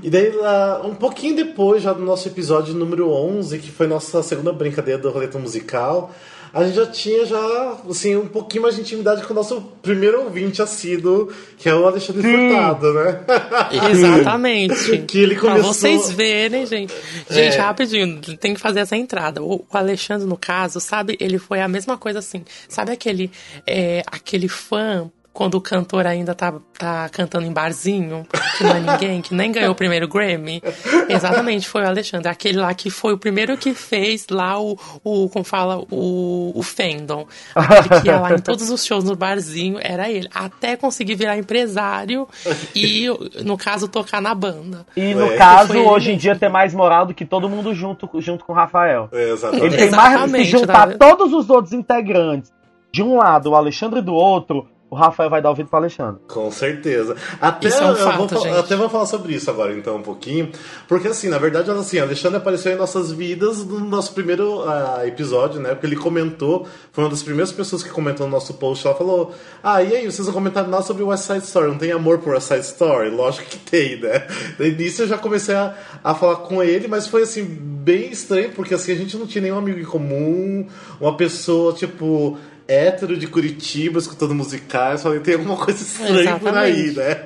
[0.00, 4.22] e daí, lá, um pouquinho depois, já do nosso episódio número 11, que foi nossa
[4.22, 6.12] segunda brincadeira do roleta musical,
[6.54, 10.22] a gente já tinha já, assim, um pouquinho mais de intimidade com o nosso primeiro
[10.24, 13.20] ouvinte assíduo, que é o Alexandre Furtado, né?
[13.90, 14.98] Exatamente.
[15.06, 16.92] Que ele Pra começou- vocês verem, gente.
[17.30, 17.60] Gente, É.
[17.60, 19.42] rapidinho, tem que fazer essa entrada.
[19.42, 22.44] O, o Alexandre, no caso, sabe, ele foi a mesma coisa assim.
[22.68, 23.30] Sabe aquele,
[23.66, 25.10] é, aquele fã.
[25.32, 28.26] Quando o cantor ainda tá, tá cantando em barzinho,
[28.58, 30.62] que não é ninguém, que nem ganhou o primeiro Grammy.
[31.08, 32.28] Exatamente, foi o Alexandre.
[32.28, 36.62] Aquele lá que foi o primeiro que fez lá o, o como fala, o, o
[36.62, 37.26] fandom.
[37.54, 40.28] Aquele que ia lá em todos os shows no barzinho, era ele.
[40.34, 42.28] Até conseguir virar empresário
[42.74, 43.06] e,
[43.42, 44.84] no caso, tocar na banda.
[44.94, 45.36] E no É.
[45.36, 48.44] caso, Foi ele hoje em dia, ter mais moral do que todo mundo junto, junto
[48.44, 49.08] com o Rafael.
[49.12, 49.64] É, exatamente.
[49.66, 50.30] Ele tem mais.
[50.30, 50.96] Se juntar né?
[50.98, 52.52] todos os outros integrantes
[52.92, 56.20] de um lado, o Alexandre do outro, o Rafael vai dar ouvido pro Alexandre.
[56.28, 57.16] Com certeza.
[57.40, 60.02] Até Isso é um eu fato, vou, até vou falar sobre isso agora, então, um
[60.02, 60.52] pouquinho.
[60.86, 65.62] Porque, assim, na verdade, assim, Alexandre apareceu em nossas vidas no nosso primeiro ah, episódio,
[65.62, 65.70] né?
[65.70, 68.86] Porque ele comentou, foi uma das primeiras pessoas que comentou no nosso post.
[68.86, 71.68] Ela falou: Ah, e aí, vocês não comentaram nada sobre o West Side Story?
[71.68, 73.08] Não tem amor por West Side Story?
[73.08, 74.26] Lógico que tem, né?
[74.58, 75.74] Daí nisso eu já comecei a,
[76.04, 79.40] a falar com ele, mas foi, assim, bem estranho, porque, assim, a gente não tinha
[79.40, 80.66] nenhum amigo em comum,
[81.00, 82.36] uma pessoa, tipo.
[82.68, 86.96] Hétero de Curitiba, escutando musicais, falei, tem alguma coisa estranha por aí, Exatamente.
[86.98, 87.24] né?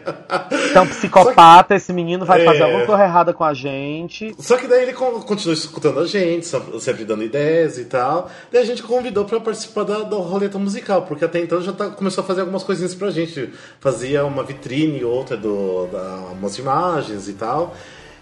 [0.70, 2.44] Então, psicopata, esse menino vai É.
[2.44, 4.34] fazer alguma coisa errada com a gente.
[4.38, 6.46] Só que daí ele con- continuou escutando a gente,
[6.80, 8.30] sempre dando ideias e tal.
[8.52, 11.88] Daí a gente convidou pra participar da, da roleta musical, porque até então já tá-
[11.90, 13.50] começou a fazer algumas coisinhas pra gente.
[13.80, 17.74] Fazia uma vitrine, outra, do, da, umas imagens e tal.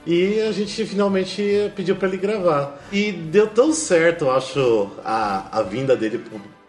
[0.06, 2.78] E a gente finalmente pediu pra ele gravar.
[2.92, 6.22] E deu tão certo, eu acho, a, a vinda dele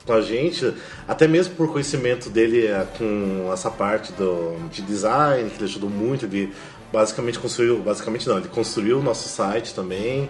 [0.06, 0.74] com a gente,
[1.08, 5.90] até mesmo por conhecimento dele é, com essa parte do, de design, que ele ajudou
[5.90, 6.54] muito, ele
[6.94, 10.30] basicamente construiu, basicamente não, ele construiu o nosso site também.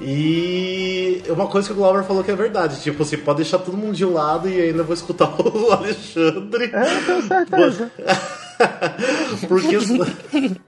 [0.00, 3.76] E uma coisa que o Glauber falou que é verdade, tipo, você pode deixar todo
[3.76, 6.70] mundo de lado e ainda vou escutar o Alexandre.
[6.72, 7.92] É, tenho certeza.
[9.48, 9.78] porque,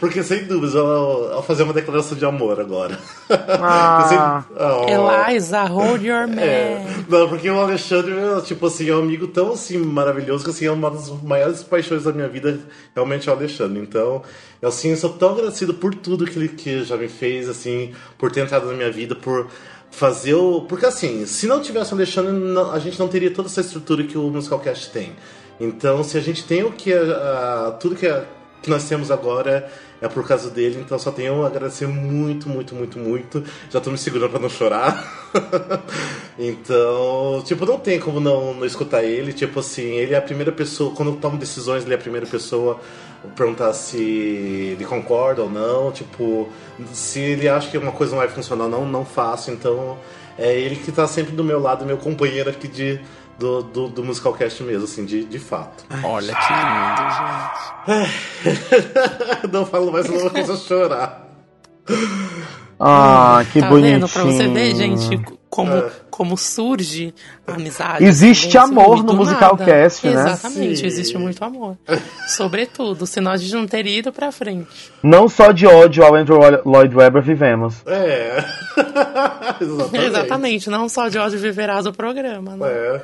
[0.00, 2.98] porque sem dúvidas, ela ela fazer uma declaração de amor agora.
[3.28, 4.44] Ah.
[4.48, 5.30] Sem- oh.
[5.30, 6.40] Eliza, hold your man.
[6.40, 8.12] É, não, porque o Alexandre,
[8.44, 12.04] tipo assim, é um amigo tão assim maravilhoso que assim, é uma das maiores paixões
[12.04, 12.58] da minha vida,
[12.94, 13.80] realmente é o Alexandre.
[13.80, 14.22] Então,
[14.60, 18.30] eu assim, sou tão agradecido por tudo que ele que já me fez, assim, por
[18.30, 19.48] ter entrado na minha vida, por
[19.90, 20.62] fazer o.
[20.62, 24.04] Porque assim, se não tivesse o Alexandre, não- a gente não teria toda essa estrutura
[24.04, 25.12] que o Musicalcast tem.
[25.60, 26.92] Então, se a gente tem o que.
[26.92, 28.24] ah, tudo que, a-
[28.62, 29.70] que nós temos agora
[30.00, 33.44] é por causa dele, então só tenho a agradecer muito, muito, muito, muito.
[33.70, 35.30] Já tô me segurando pra não chorar.
[36.38, 39.32] então, tipo, não tem como não, não escutar ele.
[39.32, 42.26] Tipo assim, ele é a primeira pessoa, quando eu tomo decisões, ele é a primeira
[42.26, 42.80] pessoa
[43.24, 45.92] a perguntar se ele concorda ou não.
[45.92, 46.48] Tipo,
[46.92, 49.50] se ele acha que uma coisa não vai funcionar, não, não faço.
[49.50, 49.98] Então,
[50.38, 53.00] é ele que tá sempre do meu lado, meu companheiro aqui de.
[53.40, 55.86] Do, do, do Musicalcast mesmo, assim, de, de fato.
[56.04, 58.04] Olha que lindo,
[58.68, 59.48] gente.
[59.50, 61.26] não falo mais, senão eu vou começar a chorar.
[62.78, 64.00] Ah, que tá bonitinho.
[64.00, 64.08] vendo?
[64.10, 65.90] Pra você ver, gente, como, É.
[66.10, 67.12] como surge
[67.44, 68.04] a amizade.
[68.04, 69.64] Existe assim, amor no musical nada.
[69.64, 70.12] cast, né?
[70.12, 70.86] Exatamente, Sim.
[70.86, 71.76] existe muito amor.
[72.28, 74.68] Sobretudo, senão a gente não teria ido pra frente.
[75.02, 77.74] Não só de ódio ao Andrew Lloyd Webber vivemos.
[77.84, 78.44] É.
[79.60, 80.06] Exatamente.
[80.06, 82.66] Exatamente, não só de ódio viverás o programa, né?
[82.68, 82.94] É.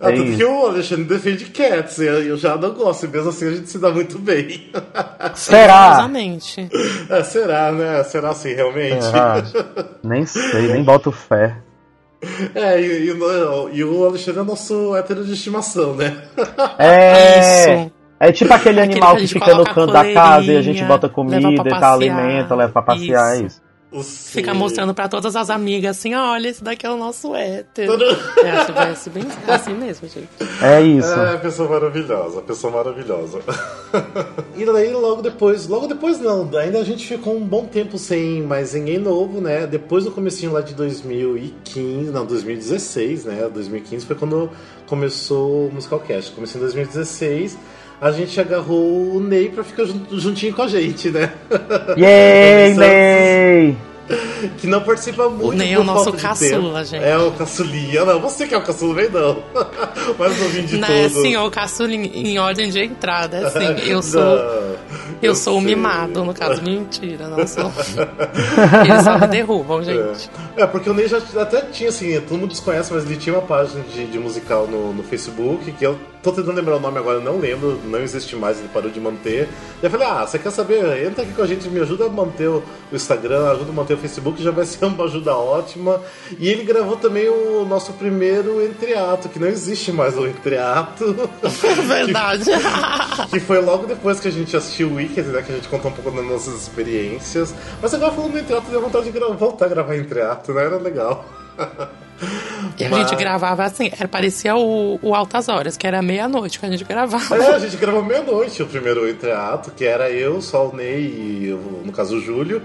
[0.00, 0.36] É tanto isso.
[0.38, 3.68] que o Alexandre defende Cats, e eu já não gosto, e mesmo assim a gente
[3.68, 4.70] se dá muito bem.
[5.34, 5.88] Será?
[5.94, 6.68] Exatamente.
[7.10, 8.02] É, será, né?
[8.04, 9.04] Será assim, realmente?
[9.12, 9.42] Ah,
[10.04, 11.56] nem sei, nem boto fé.
[12.54, 16.16] É, e, e o- e o Alexandre é nosso hétero de estimação, né?
[16.78, 17.80] É.
[17.82, 17.92] Isso.
[18.18, 20.56] É tipo aquele Aquele animal que a que gente fica no canto da casa e
[20.56, 23.60] a gente bota comida e tal, alimenta, leva pra passear, é Isso.
[24.02, 27.92] Fica mostrando pra todas as amigas assim, olha, esse daqui é o nosso hétero.
[27.92, 28.04] Todo-
[28.44, 30.28] É, acho que vai ser bem assim mesmo, gente.
[30.60, 31.08] É isso.
[31.08, 33.40] É, pessoa maravilhosa, pessoa maravilhosa.
[34.56, 38.42] e daí logo depois, logo depois não, ainda a gente ficou um bom tempo sem
[38.42, 39.66] mais ninguém novo, né?
[39.66, 43.48] Depois do comecinho lá de 2015, não, 2016, né?
[43.52, 44.50] 2015 foi quando
[44.86, 46.32] começou o Musicalcast.
[46.32, 47.56] Começou em 2016.
[48.00, 51.32] A gente agarrou o Ney pra ficar jun- juntinho com a gente, né?
[51.96, 52.74] Yay.
[52.76, 53.76] Ney!
[54.58, 56.84] Que não participa muito Ney é o nosso caçula, tempo.
[56.84, 57.02] gente.
[57.04, 58.04] É o caçulinha.
[58.04, 59.42] Não, você que é o caçula, vem não.
[60.18, 60.96] Mas novinho de Não tudo.
[60.98, 64.20] é assim, ó, o caçula em, em ordem de entrada, é assim, eu sou.
[64.22, 64.75] Não,
[65.22, 67.72] Eu sou o mimado, no caso, mentira, não sou.
[68.84, 70.30] Eles só me derrubam, gente.
[70.56, 73.34] É, é, porque o Ney já até tinha, assim, todo mundo desconhece, mas ele tinha
[73.34, 76.98] uma página de, de musical no, no Facebook, que eu tô tentando lembrar o nome
[76.98, 79.48] agora, eu não lembro, não existe mais, ele parou de manter.
[79.80, 81.06] E eu falei, ah, você quer saber?
[81.06, 83.94] Entra aqui com a gente, me ajuda a manter o, o Instagram, ajuda a manter
[83.94, 86.00] o Facebook, já vai ser uma ajuda ótima.
[86.38, 91.14] E ele gravou também o nosso primeiro entreato, que não existe mais o entreato.
[91.66, 92.50] É verdade.
[93.30, 95.42] Que foi logo depois que a gente assistiu o Wicked, né?
[95.42, 97.54] Que a gente contou um pouco das nossas experiências.
[97.80, 100.64] Mas agora falando do entreato, deu vontade de gra- voltar a gravar entreato, né?
[100.64, 101.24] Era legal.
[102.78, 106.58] E a Mas- gente gravava assim, era, parecia o, o Altas Horas, que era meia-noite
[106.58, 107.36] que a gente gravava.
[107.36, 111.58] É, a gente gravou meia-noite o primeiro entreato, que era eu, só o Ney e,
[111.84, 112.62] no caso, o Júlio.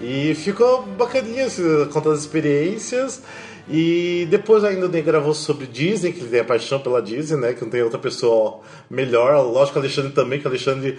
[0.00, 3.22] E ficou bacaninha assim, contando as experiências.
[3.68, 7.36] E depois ainda o Ney gravou sobre Disney, que ele tem a paixão pela Disney,
[7.40, 7.52] né?
[7.52, 9.42] Que não tem outra pessoa melhor.
[9.42, 10.98] Lógico, o Alexandre também, que o Alexandre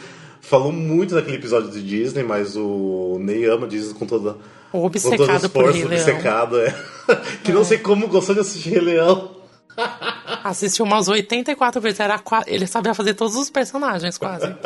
[0.50, 4.36] falou muito daquele episódio de Disney, mas o Ney ama Disney com toda.
[4.72, 6.02] Obcecado com todo o por esforço, Rei Leão.
[6.02, 6.76] obcecado, é.
[7.44, 9.32] que não sei como gostou de assistir Rei Leão.
[10.44, 14.48] Assistiu umas 84 vezes, era qua- ele sabia fazer todos os personagens, quase.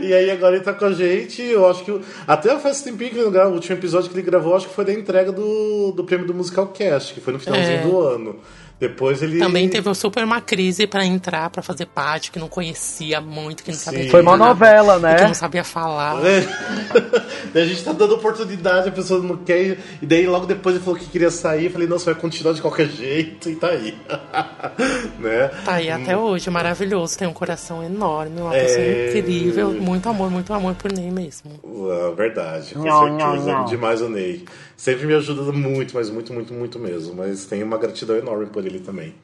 [0.00, 2.00] E aí agora ele tá com a gente, eu acho que.
[2.26, 4.84] Até faz tempinho que ele grava, o último episódio que ele gravou, acho que foi
[4.84, 7.82] da entrega do, do prêmio do Musical Cast, que foi no finalzinho É.
[7.82, 8.36] do ano.
[8.82, 9.38] Depois ele.
[9.38, 13.70] Também teve super uma crise pra entrar, pra fazer parte, que não conhecia muito, que
[13.70, 14.08] não sabia Sim.
[14.10, 15.14] Foi uma novela, né?
[15.14, 16.16] Que não sabia falar.
[16.26, 16.42] É.
[17.60, 19.78] a gente tá dando oportunidade, a pessoa não quer.
[20.02, 21.70] E daí logo depois ele falou que queria sair.
[21.70, 23.94] Falei, não, você vai continuar de qualquer jeito, e tá aí.
[25.20, 25.48] né?
[25.64, 28.64] Tá aí até hoje, maravilhoso, tem um coração enorme, uma É.
[28.64, 31.52] pessoa incrível, muito amor, muito amor por Ney mesmo.
[31.64, 33.46] Ah, verdade, com Não, certeza.
[33.46, 33.64] não, não.
[33.66, 34.44] Demais o Ney.
[34.76, 37.14] Sempre me ajuda muito, mas muito, muito, muito mesmo.
[37.14, 39.14] Mas tenho uma gratidão enorme por ele também.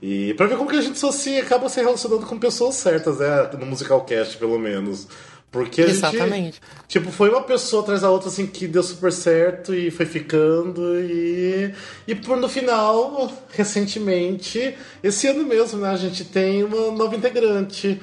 [0.00, 3.18] E pra ver como que a gente só se acaba se relacionando com pessoas certas,
[3.18, 3.50] né?
[3.58, 5.06] No Musicalcast, pelo menos.
[5.52, 6.34] Porque a Exatamente.
[6.34, 6.60] gente.
[6.88, 10.98] Tipo, foi uma pessoa atrás da outra, assim, que deu super certo e foi ficando.
[10.98, 11.72] E.
[12.08, 15.90] E por no final, recentemente, esse ano mesmo, né?
[15.90, 18.00] A gente tem uma nova integrante.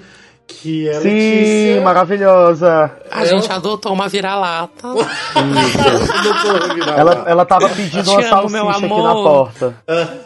[0.49, 1.81] Que é Sim, Letícia.
[1.81, 2.91] maravilhosa.
[3.11, 4.87] A gente adotou uma vira-lata.
[6.97, 9.75] Ela, ela tava pedindo uma amo, meu salsicha aqui na porta.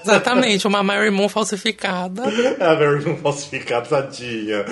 [0.04, 2.24] Exatamente, uma Mary Moon falsificada.
[2.60, 4.66] É a Mary falsificada, tadinha.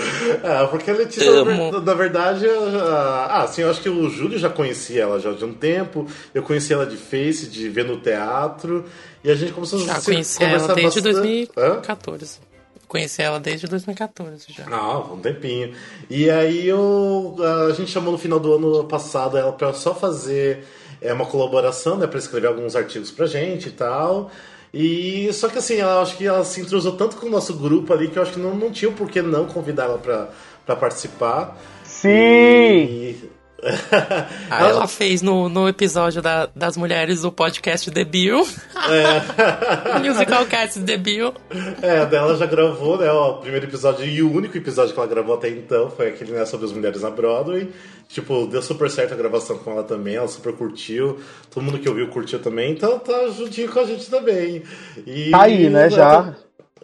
[0.44, 4.40] É, porque a Letícia, na, na verdade, ah, ah, sim, eu acho que o Júlio
[4.40, 6.08] já conhecia ela já de um tempo.
[6.34, 8.86] Eu conheci ela de Face, de ver no teatro.
[9.24, 11.52] E a gente começou Já a se conheci ela desde bastante.
[11.58, 11.82] Hã?
[12.92, 13.02] 2014.
[13.02, 14.66] Conheci ela desde 2014 já.
[14.70, 15.74] Ah, um tempinho.
[16.10, 17.38] E aí eu,
[17.70, 20.66] a gente chamou no final do ano passado ela pra só fazer
[21.02, 24.30] é, uma colaboração, né, para escrever alguns artigos pra gente e tal.
[24.74, 27.94] E só que assim, ela acho que ela se entrosou tanto com o nosso grupo
[27.94, 30.30] ali que eu acho que não, não tinha por que não convidar ela pra,
[30.66, 31.58] pra participar.
[31.86, 32.10] Sim!
[32.10, 33.41] E...
[34.50, 38.46] Ah, ela fez no, no episódio da- das mulheres do podcast The Bill.
[40.04, 41.34] Musical Cats The Bill.
[41.82, 43.12] É, dela já gravou, né?
[43.12, 46.46] O primeiro episódio e o único episódio que ela gravou até então foi aquele né,
[46.46, 47.70] sobre as mulheres na Broadway.
[48.10, 51.20] Tipo, deu super certo a gravação com ela também, ela super curtiu.
[51.50, 54.64] Todo mundo que ouviu curtiu também, então tá juntinho com a gente também.
[55.06, 56.36] E, Tá aí, né, já.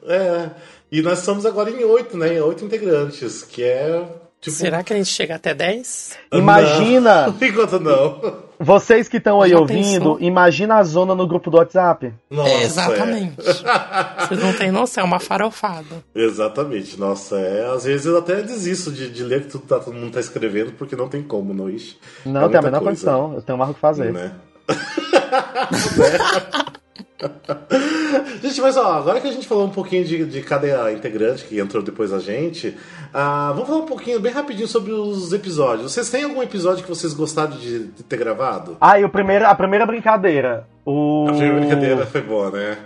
[0.05, 0.49] É.
[0.89, 2.35] E nós somos agora em oito, né?
[2.35, 4.05] Em oito integrantes, que é
[4.39, 6.17] Tipo, Será que a gente chega até 10?
[6.31, 8.37] Imagina, Não, enquanto não.
[8.59, 10.21] vocês que estão aí ouvindo, pensou?
[10.21, 12.13] imagina a zona no grupo do WhatsApp.
[12.29, 13.35] Nossa, É, exatamente.
[13.41, 16.03] Vocês não têm noção, é uma farofada.
[16.15, 16.21] é.
[16.23, 16.99] Exatamente.
[16.99, 17.67] Nossa, é.
[17.73, 20.71] Às vezes eu até desisto de, de ler que tudo tá, todo mundo tá escrevendo,
[20.73, 21.67] porque não tem como, não.
[21.69, 23.33] Ixi, Não, é tem a menor coisa, condição.
[23.33, 24.13] Eu tenho mais o que fazer.
[24.13, 24.31] Né?
[28.41, 31.59] gente, mas ó, agora que a gente falou um pouquinho de, de cada integrante que
[31.59, 32.77] entrou depois da gente,
[33.13, 35.91] ah, vamos falar um pouquinho, bem rapidinho, sobre os episódios.
[35.91, 38.77] Vocês têm algum episódio que vocês gostaram de, de ter gravado?
[38.79, 40.67] Ah, e o primeiro, a primeira brincadeira.
[40.85, 41.25] O.
[41.27, 42.77] A primeira brincadeira foi boa, né?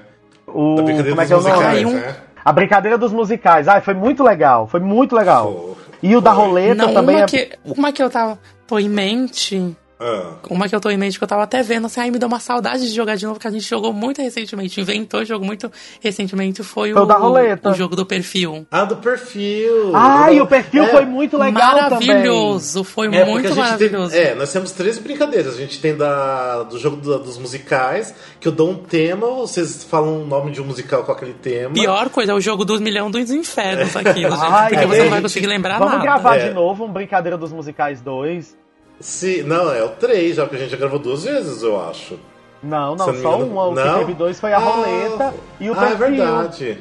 [0.48, 1.60] O, A brincadeira como é que é dos o nome?
[1.63, 2.15] musicais, um- né?
[2.44, 3.67] A brincadeira dos musicais.
[3.67, 4.65] Ah, foi muito legal.
[4.67, 5.52] Foi muito legal.
[5.54, 6.44] Pô, E o da foi.
[6.46, 7.28] roleta Não, também uma é.
[7.28, 11.17] que, uma que eu tava, tô em mente, Ah, uma que eu tô em mente
[11.19, 13.39] que eu tava até vendo, assim, ai, me deu uma saudade de jogar de novo,
[13.39, 17.69] que a gente jogou muito recentemente, inventou, jogou muito recentemente, foi, Foi o da roleta.
[17.69, 18.65] o jogo do perfil.
[18.71, 19.91] Ah, do perfil.
[19.91, 24.11] Do- e o perfil É, foi muito legal maravilhoso, foi É, muito maravilhoso.
[24.11, 25.55] Tem, é, nós temos três brincadeiras.
[25.55, 29.83] A gente tem da, do jogo da- dos musicais, que eu dou um tema, vocês
[29.83, 31.73] falam o nome de um musical com aquele tema.
[31.73, 34.41] Pior coisa é o jogo dos milhão dos infernos aquilo, gente.
[34.51, 36.03] Ai, porque você gente, não vai conseguir lembrar Vamos nada.
[36.03, 36.47] gravar É.
[36.47, 38.59] de novo um Brincadeira dos Musicais 2.
[39.01, 42.19] Se, não, é o três, já que a gente já gravou duas vezes, eu acho.
[42.63, 43.65] Não, não, só engano- uma.
[43.69, 43.93] O Não?
[43.93, 45.93] que teve dois foi a Ah, roleta e o ah, perfil.
[46.05, 46.77] é verdade.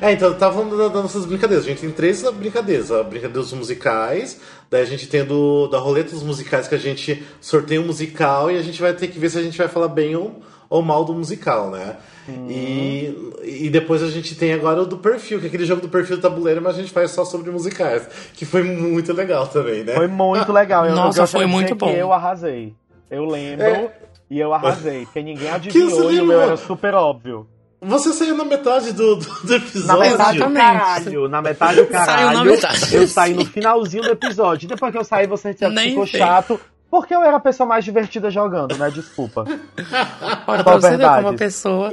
[0.00, 1.64] É, então, eu tava falando da- das nossas brincadeiras.
[1.66, 2.92] A gente tem três brincadeiras.
[2.92, 6.78] A brincadeira dos musicais, daí a gente tem do, da roleta dos musicais, que a
[6.78, 9.66] gente sorteia um musical e a gente vai ter que ver se a gente vai
[9.68, 11.96] falar bem ou, ou mal do musical, né?
[12.28, 13.32] E,
[13.66, 16.16] e depois a gente tem agora o do perfil, que é aquele jogo do perfil
[16.16, 19.94] do tabuleiro, mas a gente faz só sobre musicais, que foi muito legal também, né?
[19.94, 20.86] Foi muito legal.
[20.86, 21.90] Eu, Nossa, foi muito bom.
[21.90, 22.74] Eu arrasei.
[23.10, 23.92] Eu lembro É.
[24.30, 27.46] e eu arrasei, porque ninguém adivinhou e o meu era super óbvio.
[27.86, 30.00] Você saiu na metade do, do, do Na episódio.
[30.00, 30.56] metade o Exatamente.
[30.56, 32.18] caralho, na metade o caralho.
[32.28, 32.94] Saiu na metade.
[32.96, 34.66] Eu saí no finalzinho do episódio.
[34.66, 36.18] Depois que eu saí, você Nem ficou sei.
[36.20, 36.58] chato.
[36.94, 38.88] Porque eu era a pessoa mais divertida jogando, né?
[38.88, 39.42] Desculpa.
[40.46, 41.16] Olha, pra você ver verdade?
[41.24, 41.90] como a pessoa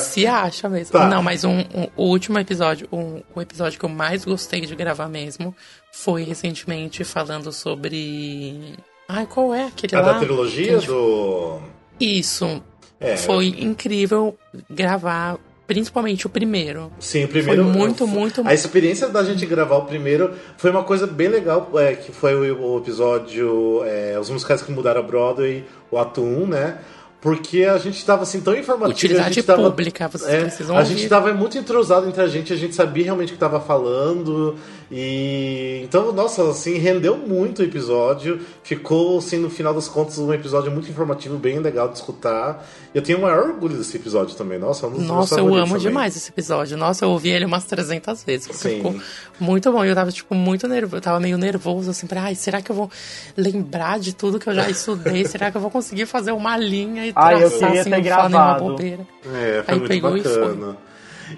[0.00, 0.92] se acha mesmo.
[0.92, 1.06] tá.
[1.08, 4.74] Não, mas um, um- o último episódio, um, o episódio que eu mais gostei de
[4.74, 5.54] gravar mesmo,
[5.92, 8.74] foi recentemente falando sobre.
[9.06, 10.12] Ai, qual é aquele A lá?
[10.14, 11.58] da trilogia gente- do.
[12.00, 12.62] Isso.
[12.98, 13.14] É.
[13.18, 14.38] Foi incrível
[14.70, 15.36] gravar,
[15.68, 16.90] principalmente o primeiro.
[16.98, 17.62] Sim, o primeiro.
[17.62, 21.70] Foi muito, muito- A experiência da gente gravar o primeiro foi uma coisa bem legal,
[21.76, 26.22] é, que foi o, o episódio é, Os Musicais que Mudaram a Broadway, o ato
[26.22, 26.78] 1, né?
[27.20, 28.92] Porque a gente tava assim tão informativo.
[28.92, 30.94] a Utilidade gente tava, pública, vocês é, precisam A ouvir.
[30.96, 34.54] gente tava muito entrosado entre a gente, a gente sabia realmente o que tava falando.
[34.90, 38.40] E então, nossa, assim, rendeu muito o episódio.
[38.62, 42.66] Ficou, assim, no final das contas, um episódio muito informativo, bem legal de escutar.
[42.94, 44.58] Eu tenho o maior orgulho desse episódio também.
[44.58, 45.82] Nossa, é um dos Nossa, eu amo também.
[45.82, 46.76] demais esse episódio.
[46.76, 48.46] Nossa, eu ouvi ele umas 300 vezes.
[48.46, 48.76] Porque Sim.
[48.76, 48.96] ficou
[49.38, 49.84] muito bom.
[49.84, 50.96] E eu tava, tipo, muito nervoso.
[50.96, 52.90] Eu tava meio nervoso, assim, pra, ai, será que eu vou
[53.36, 55.24] lembrar de tudo que eu já estudei?
[55.26, 58.04] será que eu vou conseguir fazer uma linha e Ai, eu traçar, assim, ter não
[58.04, 58.64] falar nenhuma gravado.
[58.64, 59.06] bobeira?
[59.26, 60.76] É, foi Aí muito pegou e bacana.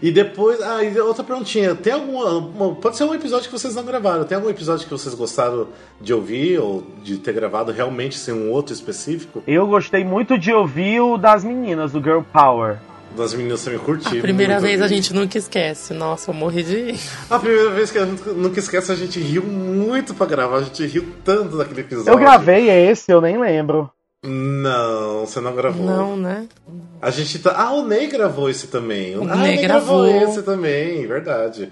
[0.02, 3.74] E, depois, ah, e outra perguntinha, tem alguma, uma- pode ser um episódio que vocês
[3.74, 5.68] não gravaram, tem algum episódio que vocês gostaram
[6.00, 9.42] de ouvir ou de ter gravado realmente sem um outro específico?
[9.46, 12.78] Eu gostei muito de ouvir o das meninas, do Girl Power.
[13.16, 14.18] Das meninas também curti.
[14.18, 15.92] A primeira muito vez a gente nunca esquece.
[15.92, 16.94] Nossa, eu morri de.
[17.28, 20.62] A primeira vez que a gente nunca esquece, a gente riu muito pra gravar, a
[20.62, 22.12] gente riu tanto daquele episódio.
[22.12, 23.90] Eu gravei esse, eu nem lembro.
[24.22, 25.84] Não, você não gravou.
[25.86, 26.46] Não, né?
[27.00, 27.54] A gente tá.
[27.56, 29.16] Ah, o Ney gravou esse também.
[29.16, 30.28] O ah, Ney gravou gravou.
[30.28, 31.70] esse também, verdade.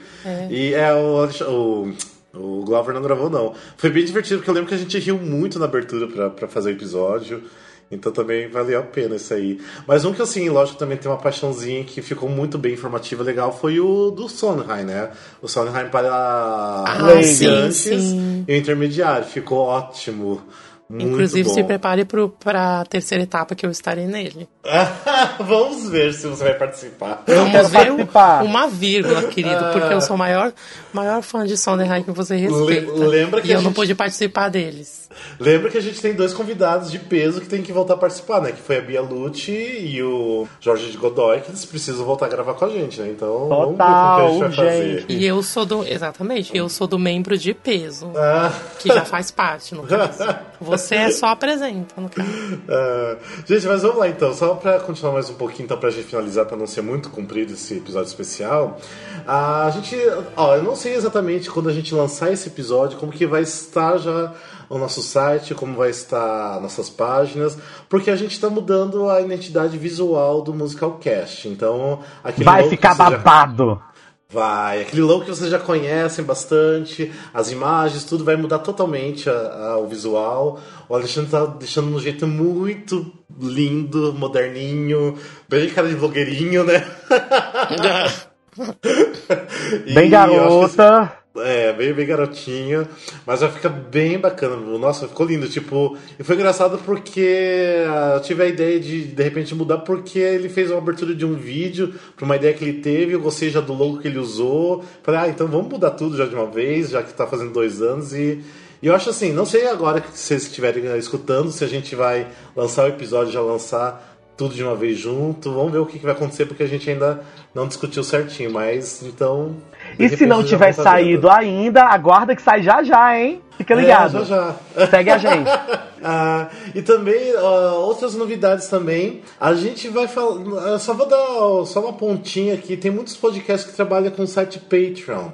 [0.50, 1.92] E é o, o.
[2.34, 3.54] O Glover não gravou, não.
[3.76, 6.46] Foi bem divertido, porque eu lembro que a gente riu muito na abertura pra, pra
[6.46, 7.42] fazer o episódio.
[7.90, 9.58] Então também valeu a pena isso aí.
[9.86, 13.26] Mas um que assim, lógico, também tem uma paixãozinha que ficou muito bem informativa e
[13.26, 15.10] legal foi o do Sondheim, né?
[15.40, 18.44] O Sondheim para Ah, sim, sim.
[18.46, 19.26] e o intermediário.
[19.26, 20.42] Ficou ótimo.
[20.90, 21.54] Muito Inclusive, bom.
[21.54, 24.48] se prepare pro, pra terceira etapa que eu estarei nele.
[25.38, 27.22] Vamos ver se você vai participar.
[27.26, 28.42] Vamos quero ver participar.
[28.44, 30.52] uma vírgula, querido, porque eu sou o maior,
[30.92, 32.90] maior fã de Sondheim que você respeita.
[32.92, 35.07] Le- lembra que e a eu não gente- pude participar deles.
[35.40, 38.40] Lembra que a gente tem dois convidados de peso que tem que voltar a participar,
[38.40, 38.52] né?
[38.52, 42.28] Que foi a Bia Lucci e o Jorge de Godoy, que eles precisam voltar a
[42.28, 43.08] gravar com a gente, né?
[43.10, 45.00] Então, vamos ver Total, como que a gente vai urgente.
[45.02, 45.12] fazer.
[45.18, 45.84] E eu sou do.
[45.84, 50.18] Exatamente, eu sou do membro de peso, Ah, que já faz parte, no caso.
[50.60, 52.28] Você é só apresenta, no caso.
[52.68, 54.34] ah, gente, mas vamos lá então.
[54.34, 57.52] Só pra continuar mais um pouquinho, então, pra gente finalizar, pra não ser muito comprido
[57.52, 58.78] esse episódio especial.
[59.26, 59.96] A gente.
[60.36, 63.98] Ó, eu não sei exatamente quando a gente lançar esse episódio, como que vai estar
[63.98, 64.32] já
[64.68, 67.56] o nosso site, como vai estar nossas páginas,
[67.88, 71.48] porque a gente está mudando a identidade visual do Musical Cast.
[71.48, 73.82] Então, aquele Vai ficar você já- babado.
[74.30, 79.32] Vai, aquele logo que vocês já conhecem bastante, as imagens, tudo vai mudar totalmente a,
[79.32, 80.60] a, o visual.
[80.86, 83.10] O Alexandre tá deixando um jeito muito
[83.40, 85.16] lindo, moderninho,
[85.48, 86.84] bem cara de blogueirinho, né?
[89.94, 91.12] bem garota.
[91.42, 92.86] É, bem, bem garotinho.
[93.26, 94.56] Mas vai ficar bem bacana.
[94.56, 95.48] Nossa, ficou lindo.
[95.48, 100.18] Tipo, e foi engraçado porque uh, eu tive a ideia de de repente mudar porque
[100.18, 103.16] ele fez uma abertura de um vídeo para uma ideia que ele teve.
[103.16, 104.84] Gostei já do logo que ele usou.
[105.02, 107.82] Falei, ah, então vamos mudar tudo já de uma vez, já que tá fazendo dois
[107.82, 108.12] anos.
[108.12, 108.42] E,
[108.80, 112.28] e eu acho assim, não sei agora que vocês estiverem escutando, se a gente vai
[112.54, 114.07] lançar o episódio, já lançar
[114.38, 115.52] tudo de uma vez junto.
[115.52, 117.20] Vamos ver o que, vai acontecer, porque a gente ainda
[117.52, 118.52] não discutiu certinho.
[118.52, 119.56] Mas então.
[119.98, 123.42] E se não tiver saído ainda, aguarda que sai já já, hein?
[123.56, 124.18] Fica ligado.
[124.18, 124.86] É, já já.
[124.86, 125.50] Segue a gente.
[126.04, 129.22] ah, e também, uh, outras novidades também.
[129.40, 130.78] A gente vai falar.
[130.78, 132.76] Só vou dar só uma pontinha aqui.
[132.76, 135.30] Tem muitos podcasts que trabalham com o site Patreon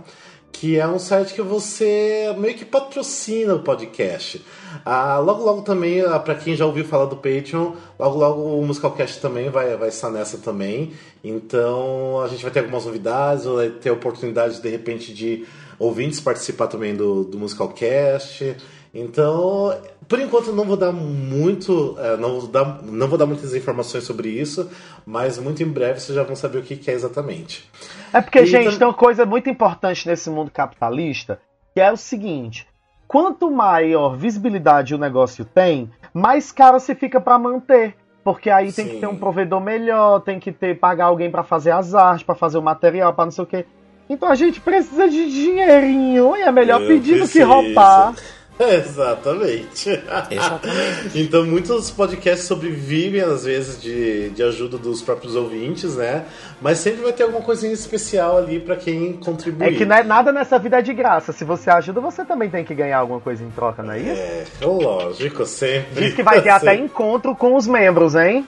[0.54, 4.40] que é um site que você meio que patrocina o podcast.
[4.84, 8.64] Ah, logo, logo também, ah, para quem já ouviu falar do Patreon, logo, logo o
[8.64, 10.92] Musicalcast também vai, vai estar nessa também.
[11.24, 15.44] Então a gente vai ter algumas novidades, vai ter oportunidade de repente de
[15.76, 18.56] ouvintes participar também do, do Musicalcast.
[18.94, 19.76] Então,
[20.08, 24.04] por enquanto não vou dar muito, é, não, vou dar, não vou dar muitas informações
[24.04, 24.70] sobre isso,
[25.04, 27.68] mas muito em breve vocês já vão saber o que, é exatamente.
[28.12, 28.78] É porque, e gente, tam...
[28.78, 31.40] tem uma coisa muito importante nesse mundo capitalista,
[31.74, 32.68] que é o seguinte:
[33.08, 37.96] quanto maior visibilidade o negócio tem, mais caro se fica para manter.
[38.22, 38.94] Porque aí tem Sim.
[38.94, 42.34] que ter um provedor melhor, tem que ter pagar alguém para fazer as artes, para
[42.34, 43.66] fazer o material, para não sei o quê.
[44.08, 48.14] Então a gente precisa de dinheirinho e é melhor Eu pedir do que roubar.
[48.60, 49.90] Exatamente.
[49.90, 51.10] Exatamente.
[51.14, 56.24] então muitos podcasts sobrevivem, às vezes, de, de ajuda dos próprios ouvintes, né?
[56.60, 59.74] Mas sempre vai ter alguma coisinha especial ali para quem contribuir.
[59.74, 61.32] É que não é nada nessa vida é de graça.
[61.32, 64.20] Se você ajuda, você também tem que ganhar alguma coisa em troca, não é isso?
[64.20, 66.04] É, lógico, sempre.
[66.04, 68.46] Diz que vai ter até encontro com os membros, hein?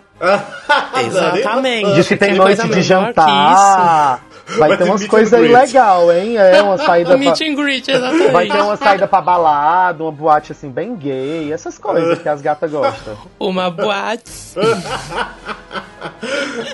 [1.04, 1.94] Exatamente.
[1.94, 4.20] Diz que tem noite de jantar.
[4.46, 6.36] Vai, vai ter umas coisas aí legal, hein?
[6.36, 7.16] É uma saída.
[7.16, 8.30] um meet and greet, exatamente.
[8.30, 12.40] Vai ter uma saída pra balada, uma boate assim, bem gay, essas coisas que as
[12.40, 13.16] gatas gostam.
[13.38, 14.30] Uma boate.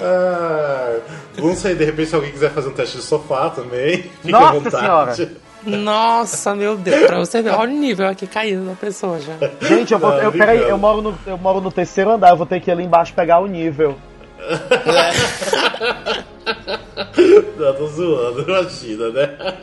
[0.00, 0.98] ah,
[1.38, 4.02] não sei, de repente, se alguém quiser fazer um teste de sofá também.
[4.22, 5.16] Fica Nossa à vontade.
[5.16, 5.42] senhora!
[5.64, 9.34] Nossa, meu Deus, pra você ver, olha o nível aqui caído da pessoa já.
[9.60, 10.12] Gente, eu vou.
[10.14, 12.72] eu, peraí, eu moro, no, eu moro no terceiro andar, eu vou ter que ir
[12.72, 13.96] ali embaixo pegar o nível.
[17.56, 19.56] Não, tô zoando, imagina, né?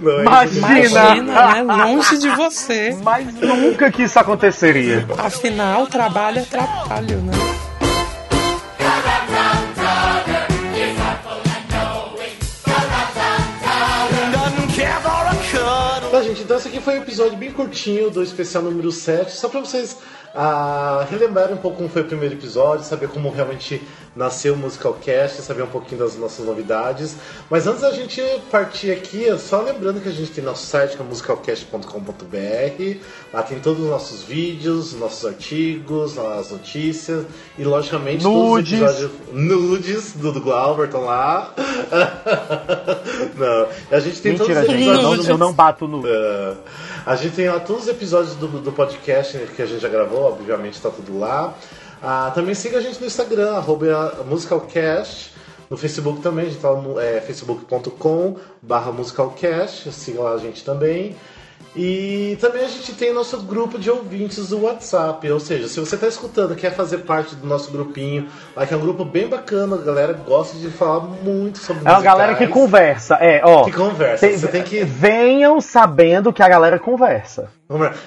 [0.00, 1.62] Não, imagina, imagina né?
[1.62, 2.96] Longe de você.
[3.02, 5.06] Mas nunca que isso aconteceria.
[5.18, 7.69] Afinal, trabalho é trabalho, né?
[16.50, 19.96] Então esse aqui foi um episódio bem curtinho do especial número 7, só pra vocês
[20.34, 23.82] a relembrar um pouco como foi o primeiro episódio, saber como realmente
[24.14, 27.16] nasceu o Musicalcast, saber um pouquinho das nossas novidades.
[27.48, 31.02] Mas antes da gente partir aqui, só lembrando que a gente tem nosso site que
[31.02, 32.98] é musicalcast.com.br.
[33.32, 37.24] Lá tem todos os nossos vídeos, nossos artigos, as notícias
[37.58, 38.78] e logicamente nudes.
[38.78, 41.54] todos os episódios nudes do, do Glauber estão lá.
[43.36, 45.16] não, a gente tem Mentira, todos os episódios.
[45.16, 46.00] Gente, eu, não, eu não bato no.
[46.00, 46.04] Uh,
[47.06, 50.22] a gente tem lá todos os episódios do, do podcast que a gente já gravou,
[50.22, 51.54] obviamente está tudo lá.
[52.02, 55.34] Ah, também siga a gente no Instagram, arroba musicalcast.
[55.68, 59.92] No Facebook também, a gente tá no é, facebook.com barra musicalcast.
[59.92, 61.14] Siga lá a gente também.
[61.74, 65.30] E também a gente tem nosso grupo de ouvintes do WhatsApp.
[65.30, 68.76] Ou seja, se você está escutando, quer fazer parte do nosso grupinho, lá que é
[68.76, 72.46] um grupo bem bacana, a galera gosta de falar muito sobre É uma galera que
[72.48, 73.64] conversa, é, ó.
[73.64, 74.26] Que conversa.
[74.26, 74.82] Tem, você tem que.
[74.84, 77.50] Venham sabendo que a galera conversa.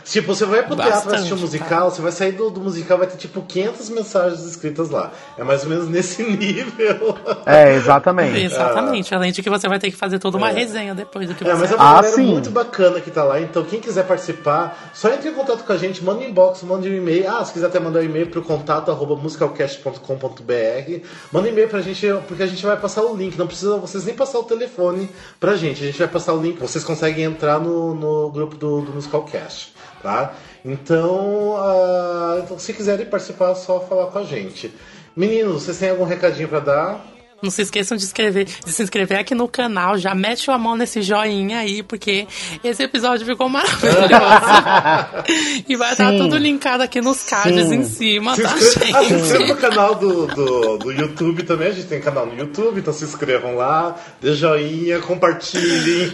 [0.03, 2.97] Tipo, você vai pro Bastante, teatro assistir um musical, você vai sair do, do, musical,
[2.97, 5.13] vai ter tipo 500 mensagens escritas lá.
[5.37, 7.17] É mais ou menos nesse nível.
[7.45, 8.43] É, exatamente.
[8.43, 9.15] Exatamente.
[9.15, 10.53] Além de que você vai ter que fazer toda uma é.
[10.53, 11.53] resenha depois do que é, você...
[11.53, 12.25] É, mas é uma ah, sim.
[12.25, 13.39] muito bacana que tá lá.
[13.39, 16.85] Então, quem quiser participar, só entre em contato com a gente, manda um inbox, manda
[16.85, 17.29] um e-mail.
[17.29, 21.07] Ah, se quiser até mandar um e-mail pro contato arroba musicalcast.com.br.
[21.31, 23.37] Manda um e-mail pra gente, porque a gente vai passar o link.
[23.37, 25.09] Não precisa vocês nem passar o telefone
[25.39, 25.81] pra gente.
[25.81, 26.59] A gente vai passar o link.
[26.59, 29.52] Vocês conseguem entrar no, no grupo do, do Musicalcast
[30.01, 30.33] tá?
[30.63, 34.73] Então, uh, se quiserem participar, é só falar com a gente.
[35.15, 37.05] Meninos, vocês têm algum recadinho para dar?
[37.43, 39.97] Não se esqueçam de, escrever, de se inscrever aqui no canal.
[39.97, 42.25] Já mete a mão nesse joinha aí, porque
[42.63, 43.91] esse episódio ficou maravilhoso.
[45.67, 47.75] e vai estar tudo linkado aqui nos cards Sim.
[47.75, 49.13] em cima, Se tá, ah, se gente?
[49.13, 51.67] inscreva no canal do, do, do YouTube também.
[51.67, 56.13] A gente tem canal no YouTube, então se inscrevam lá, dê joinha, compartilhem.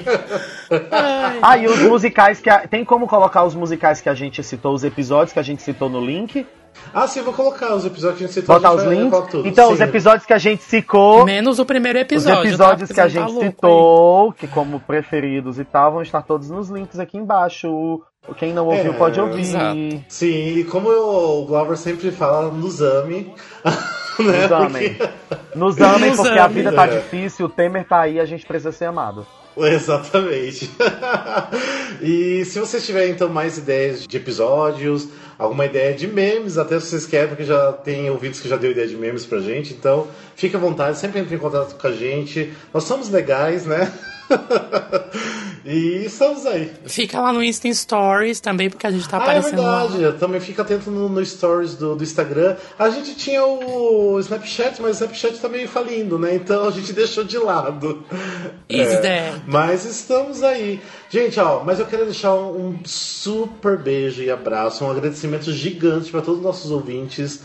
[1.43, 2.49] Ah, e os musicais que.
[2.49, 2.67] A...
[2.67, 5.89] Tem como colocar os musicais que a gente citou, os episódios que a gente citou
[5.89, 6.43] no link?
[6.93, 8.55] Ah, sim, vou colocar os episódios que a gente citou.
[8.55, 9.19] Botar os links?
[9.45, 9.73] Então, Sim.
[9.73, 11.25] os episódios que a gente citou.
[11.25, 12.49] Menos o primeiro Os episódio.
[12.49, 12.95] episódios tá?
[12.95, 13.45] que a tá gente aí.
[13.49, 18.01] citou, que como preferidos e tal, vão estar todos nos links aqui embaixo.
[18.37, 19.41] Quem não ouviu É, pode ouvir.
[19.41, 19.77] exato.
[20.07, 23.33] Sim, e como eu- o Glauber sempre fala, nos ame.
[24.19, 24.47] né?
[24.47, 24.93] Nos amem.
[24.93, 25.09] Porque-
[25.55, 26.97] Nos amem, porque a vida tá É.
[26.99, 29.25] difícil, o Temer tá aí, a gente precisa ser amado.
[29.67, 30.69] Exatamente.
[32.01, 35.07] e se vocês tiverem então mais ideias de episódios,
[35.37, 38.71] alguma ideia de memes, até se vocês querem, porque já tem ouvintes que já deu
[38.71, 41.91] ideia de memes pra gente, então fique à vontade, sempre entre em contato com a
[41.91, 42.53] gente.
[42.73, 43.91] Nós somos legais, né?
[45.65, 46.71] e estamos aí.
[46.85, 49.85] Fica lá no Insta Stories também, porque a gente tá Ah, é aparecendo lá.
[49.85, 50.17] verdade.
[50.19, 52.55] Também fica atento no, no stories do, do Instagram.
[52.77, 56.35] A gente tinha o Snapchat, mas o Snapchat tá meio falindo, né?
[56.35, 58.03] Então a gente deixou de lado.
[58.69, 59.41] Is there.
[59.47, 60.79] Mas estamos aí.
[61.09, 66.21] Gente, ó, mas eu quero deixar um super beijo e abraço, um agradecimento gigante para
[66.21, 67.41] todos os nossos ouvintes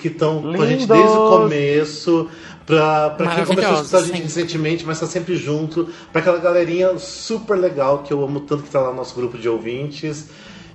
[0.00, 2.28] que estão com a gente desde o começo,
[2.64, 4.22] pra, pra quem começou a escutar a gente sim.
[4.22, 8.70] recentemente, mas tá sempre junto, pra aquela galerinha super legal que eu amo tanto que
[8.70, 10.28] tá lá no nosso grupo de ouvintes.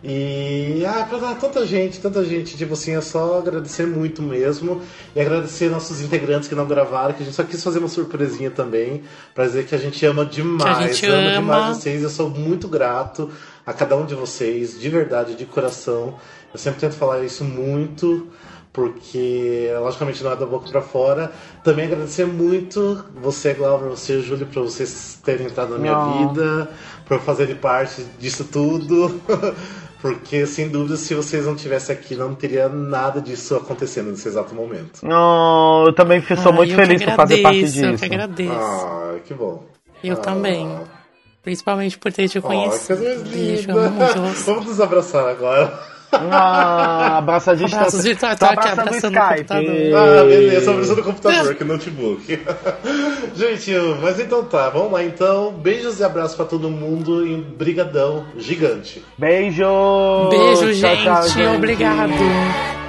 [0.04, 4.82] E ah, pra dar tanta gente, tanta gente, tipo assim, é só agradecer muito mesmo.
[5.16, 8.50] E agradecer nossos integrantes que não gravaram, que a gente só quis fazer uma surpresinha
[8.50, 9.04] também,
[9.36, 11.32] pra dizer que a gente ama demais, gente ama ama.
[11.34, 12.02] demais vocês.
[12.02, 13.30] Eu sou muito grato
[13.64, 16.16] a cada um de vocês, de verdade, de coração.
[16.52, 18.28] Eu sempre tento falar isso muito,
[18.74, 21.32] porque logicamente não é da boca pra fora.
[21.64, 26.30] Também agradecer muito você, Glauber, você, Júlio, por vocês terem entrado na minha Não.
[26.30, 26.70] vida,
[27.06, 29.20] por fazerem parte disso tudo.
[30.02, 34.56] Porque, sem dúvida, se vocês não estivessem aqui, não teria nada disso acontecendo nesse exato
[34.56, 35.02] momento.
[35.04, 38.00] Oh, eu também sou Ai, muito feliz por fazer parte agradeço, Eu disso.
[38.00, 38.52] que agradeço.
[38.52, 39.64] Ah, que bom.
[40.04, 40.68] eu também.
[41.44, 42.98] Principalmente por ter te Oh, que conhecido.
[42.98, 43.74] coisa mais linda.
[44.46, 45.91] Vamos nos abraçar agora.
[46.14, 47.54] Ah, abraço a.
[47.54, 49.94] Abraços virtuais, Tô tô aqui abraçando o abraçando o Skype.
[49.96, 52.40] Ah, beleza, só precisa do computador, que notebook.
[53.36, 55.52] Gente, mas então tá, vamos lá então.
[55.54, 59.04] Beijos e abraços pra todo mundo e um brigadão gigante.
[59.18, 60.30] Beijo!
[60.30, 61.56] Beijo, Tchau, tchau, gente.
[61.56, 62.81] Obrigado.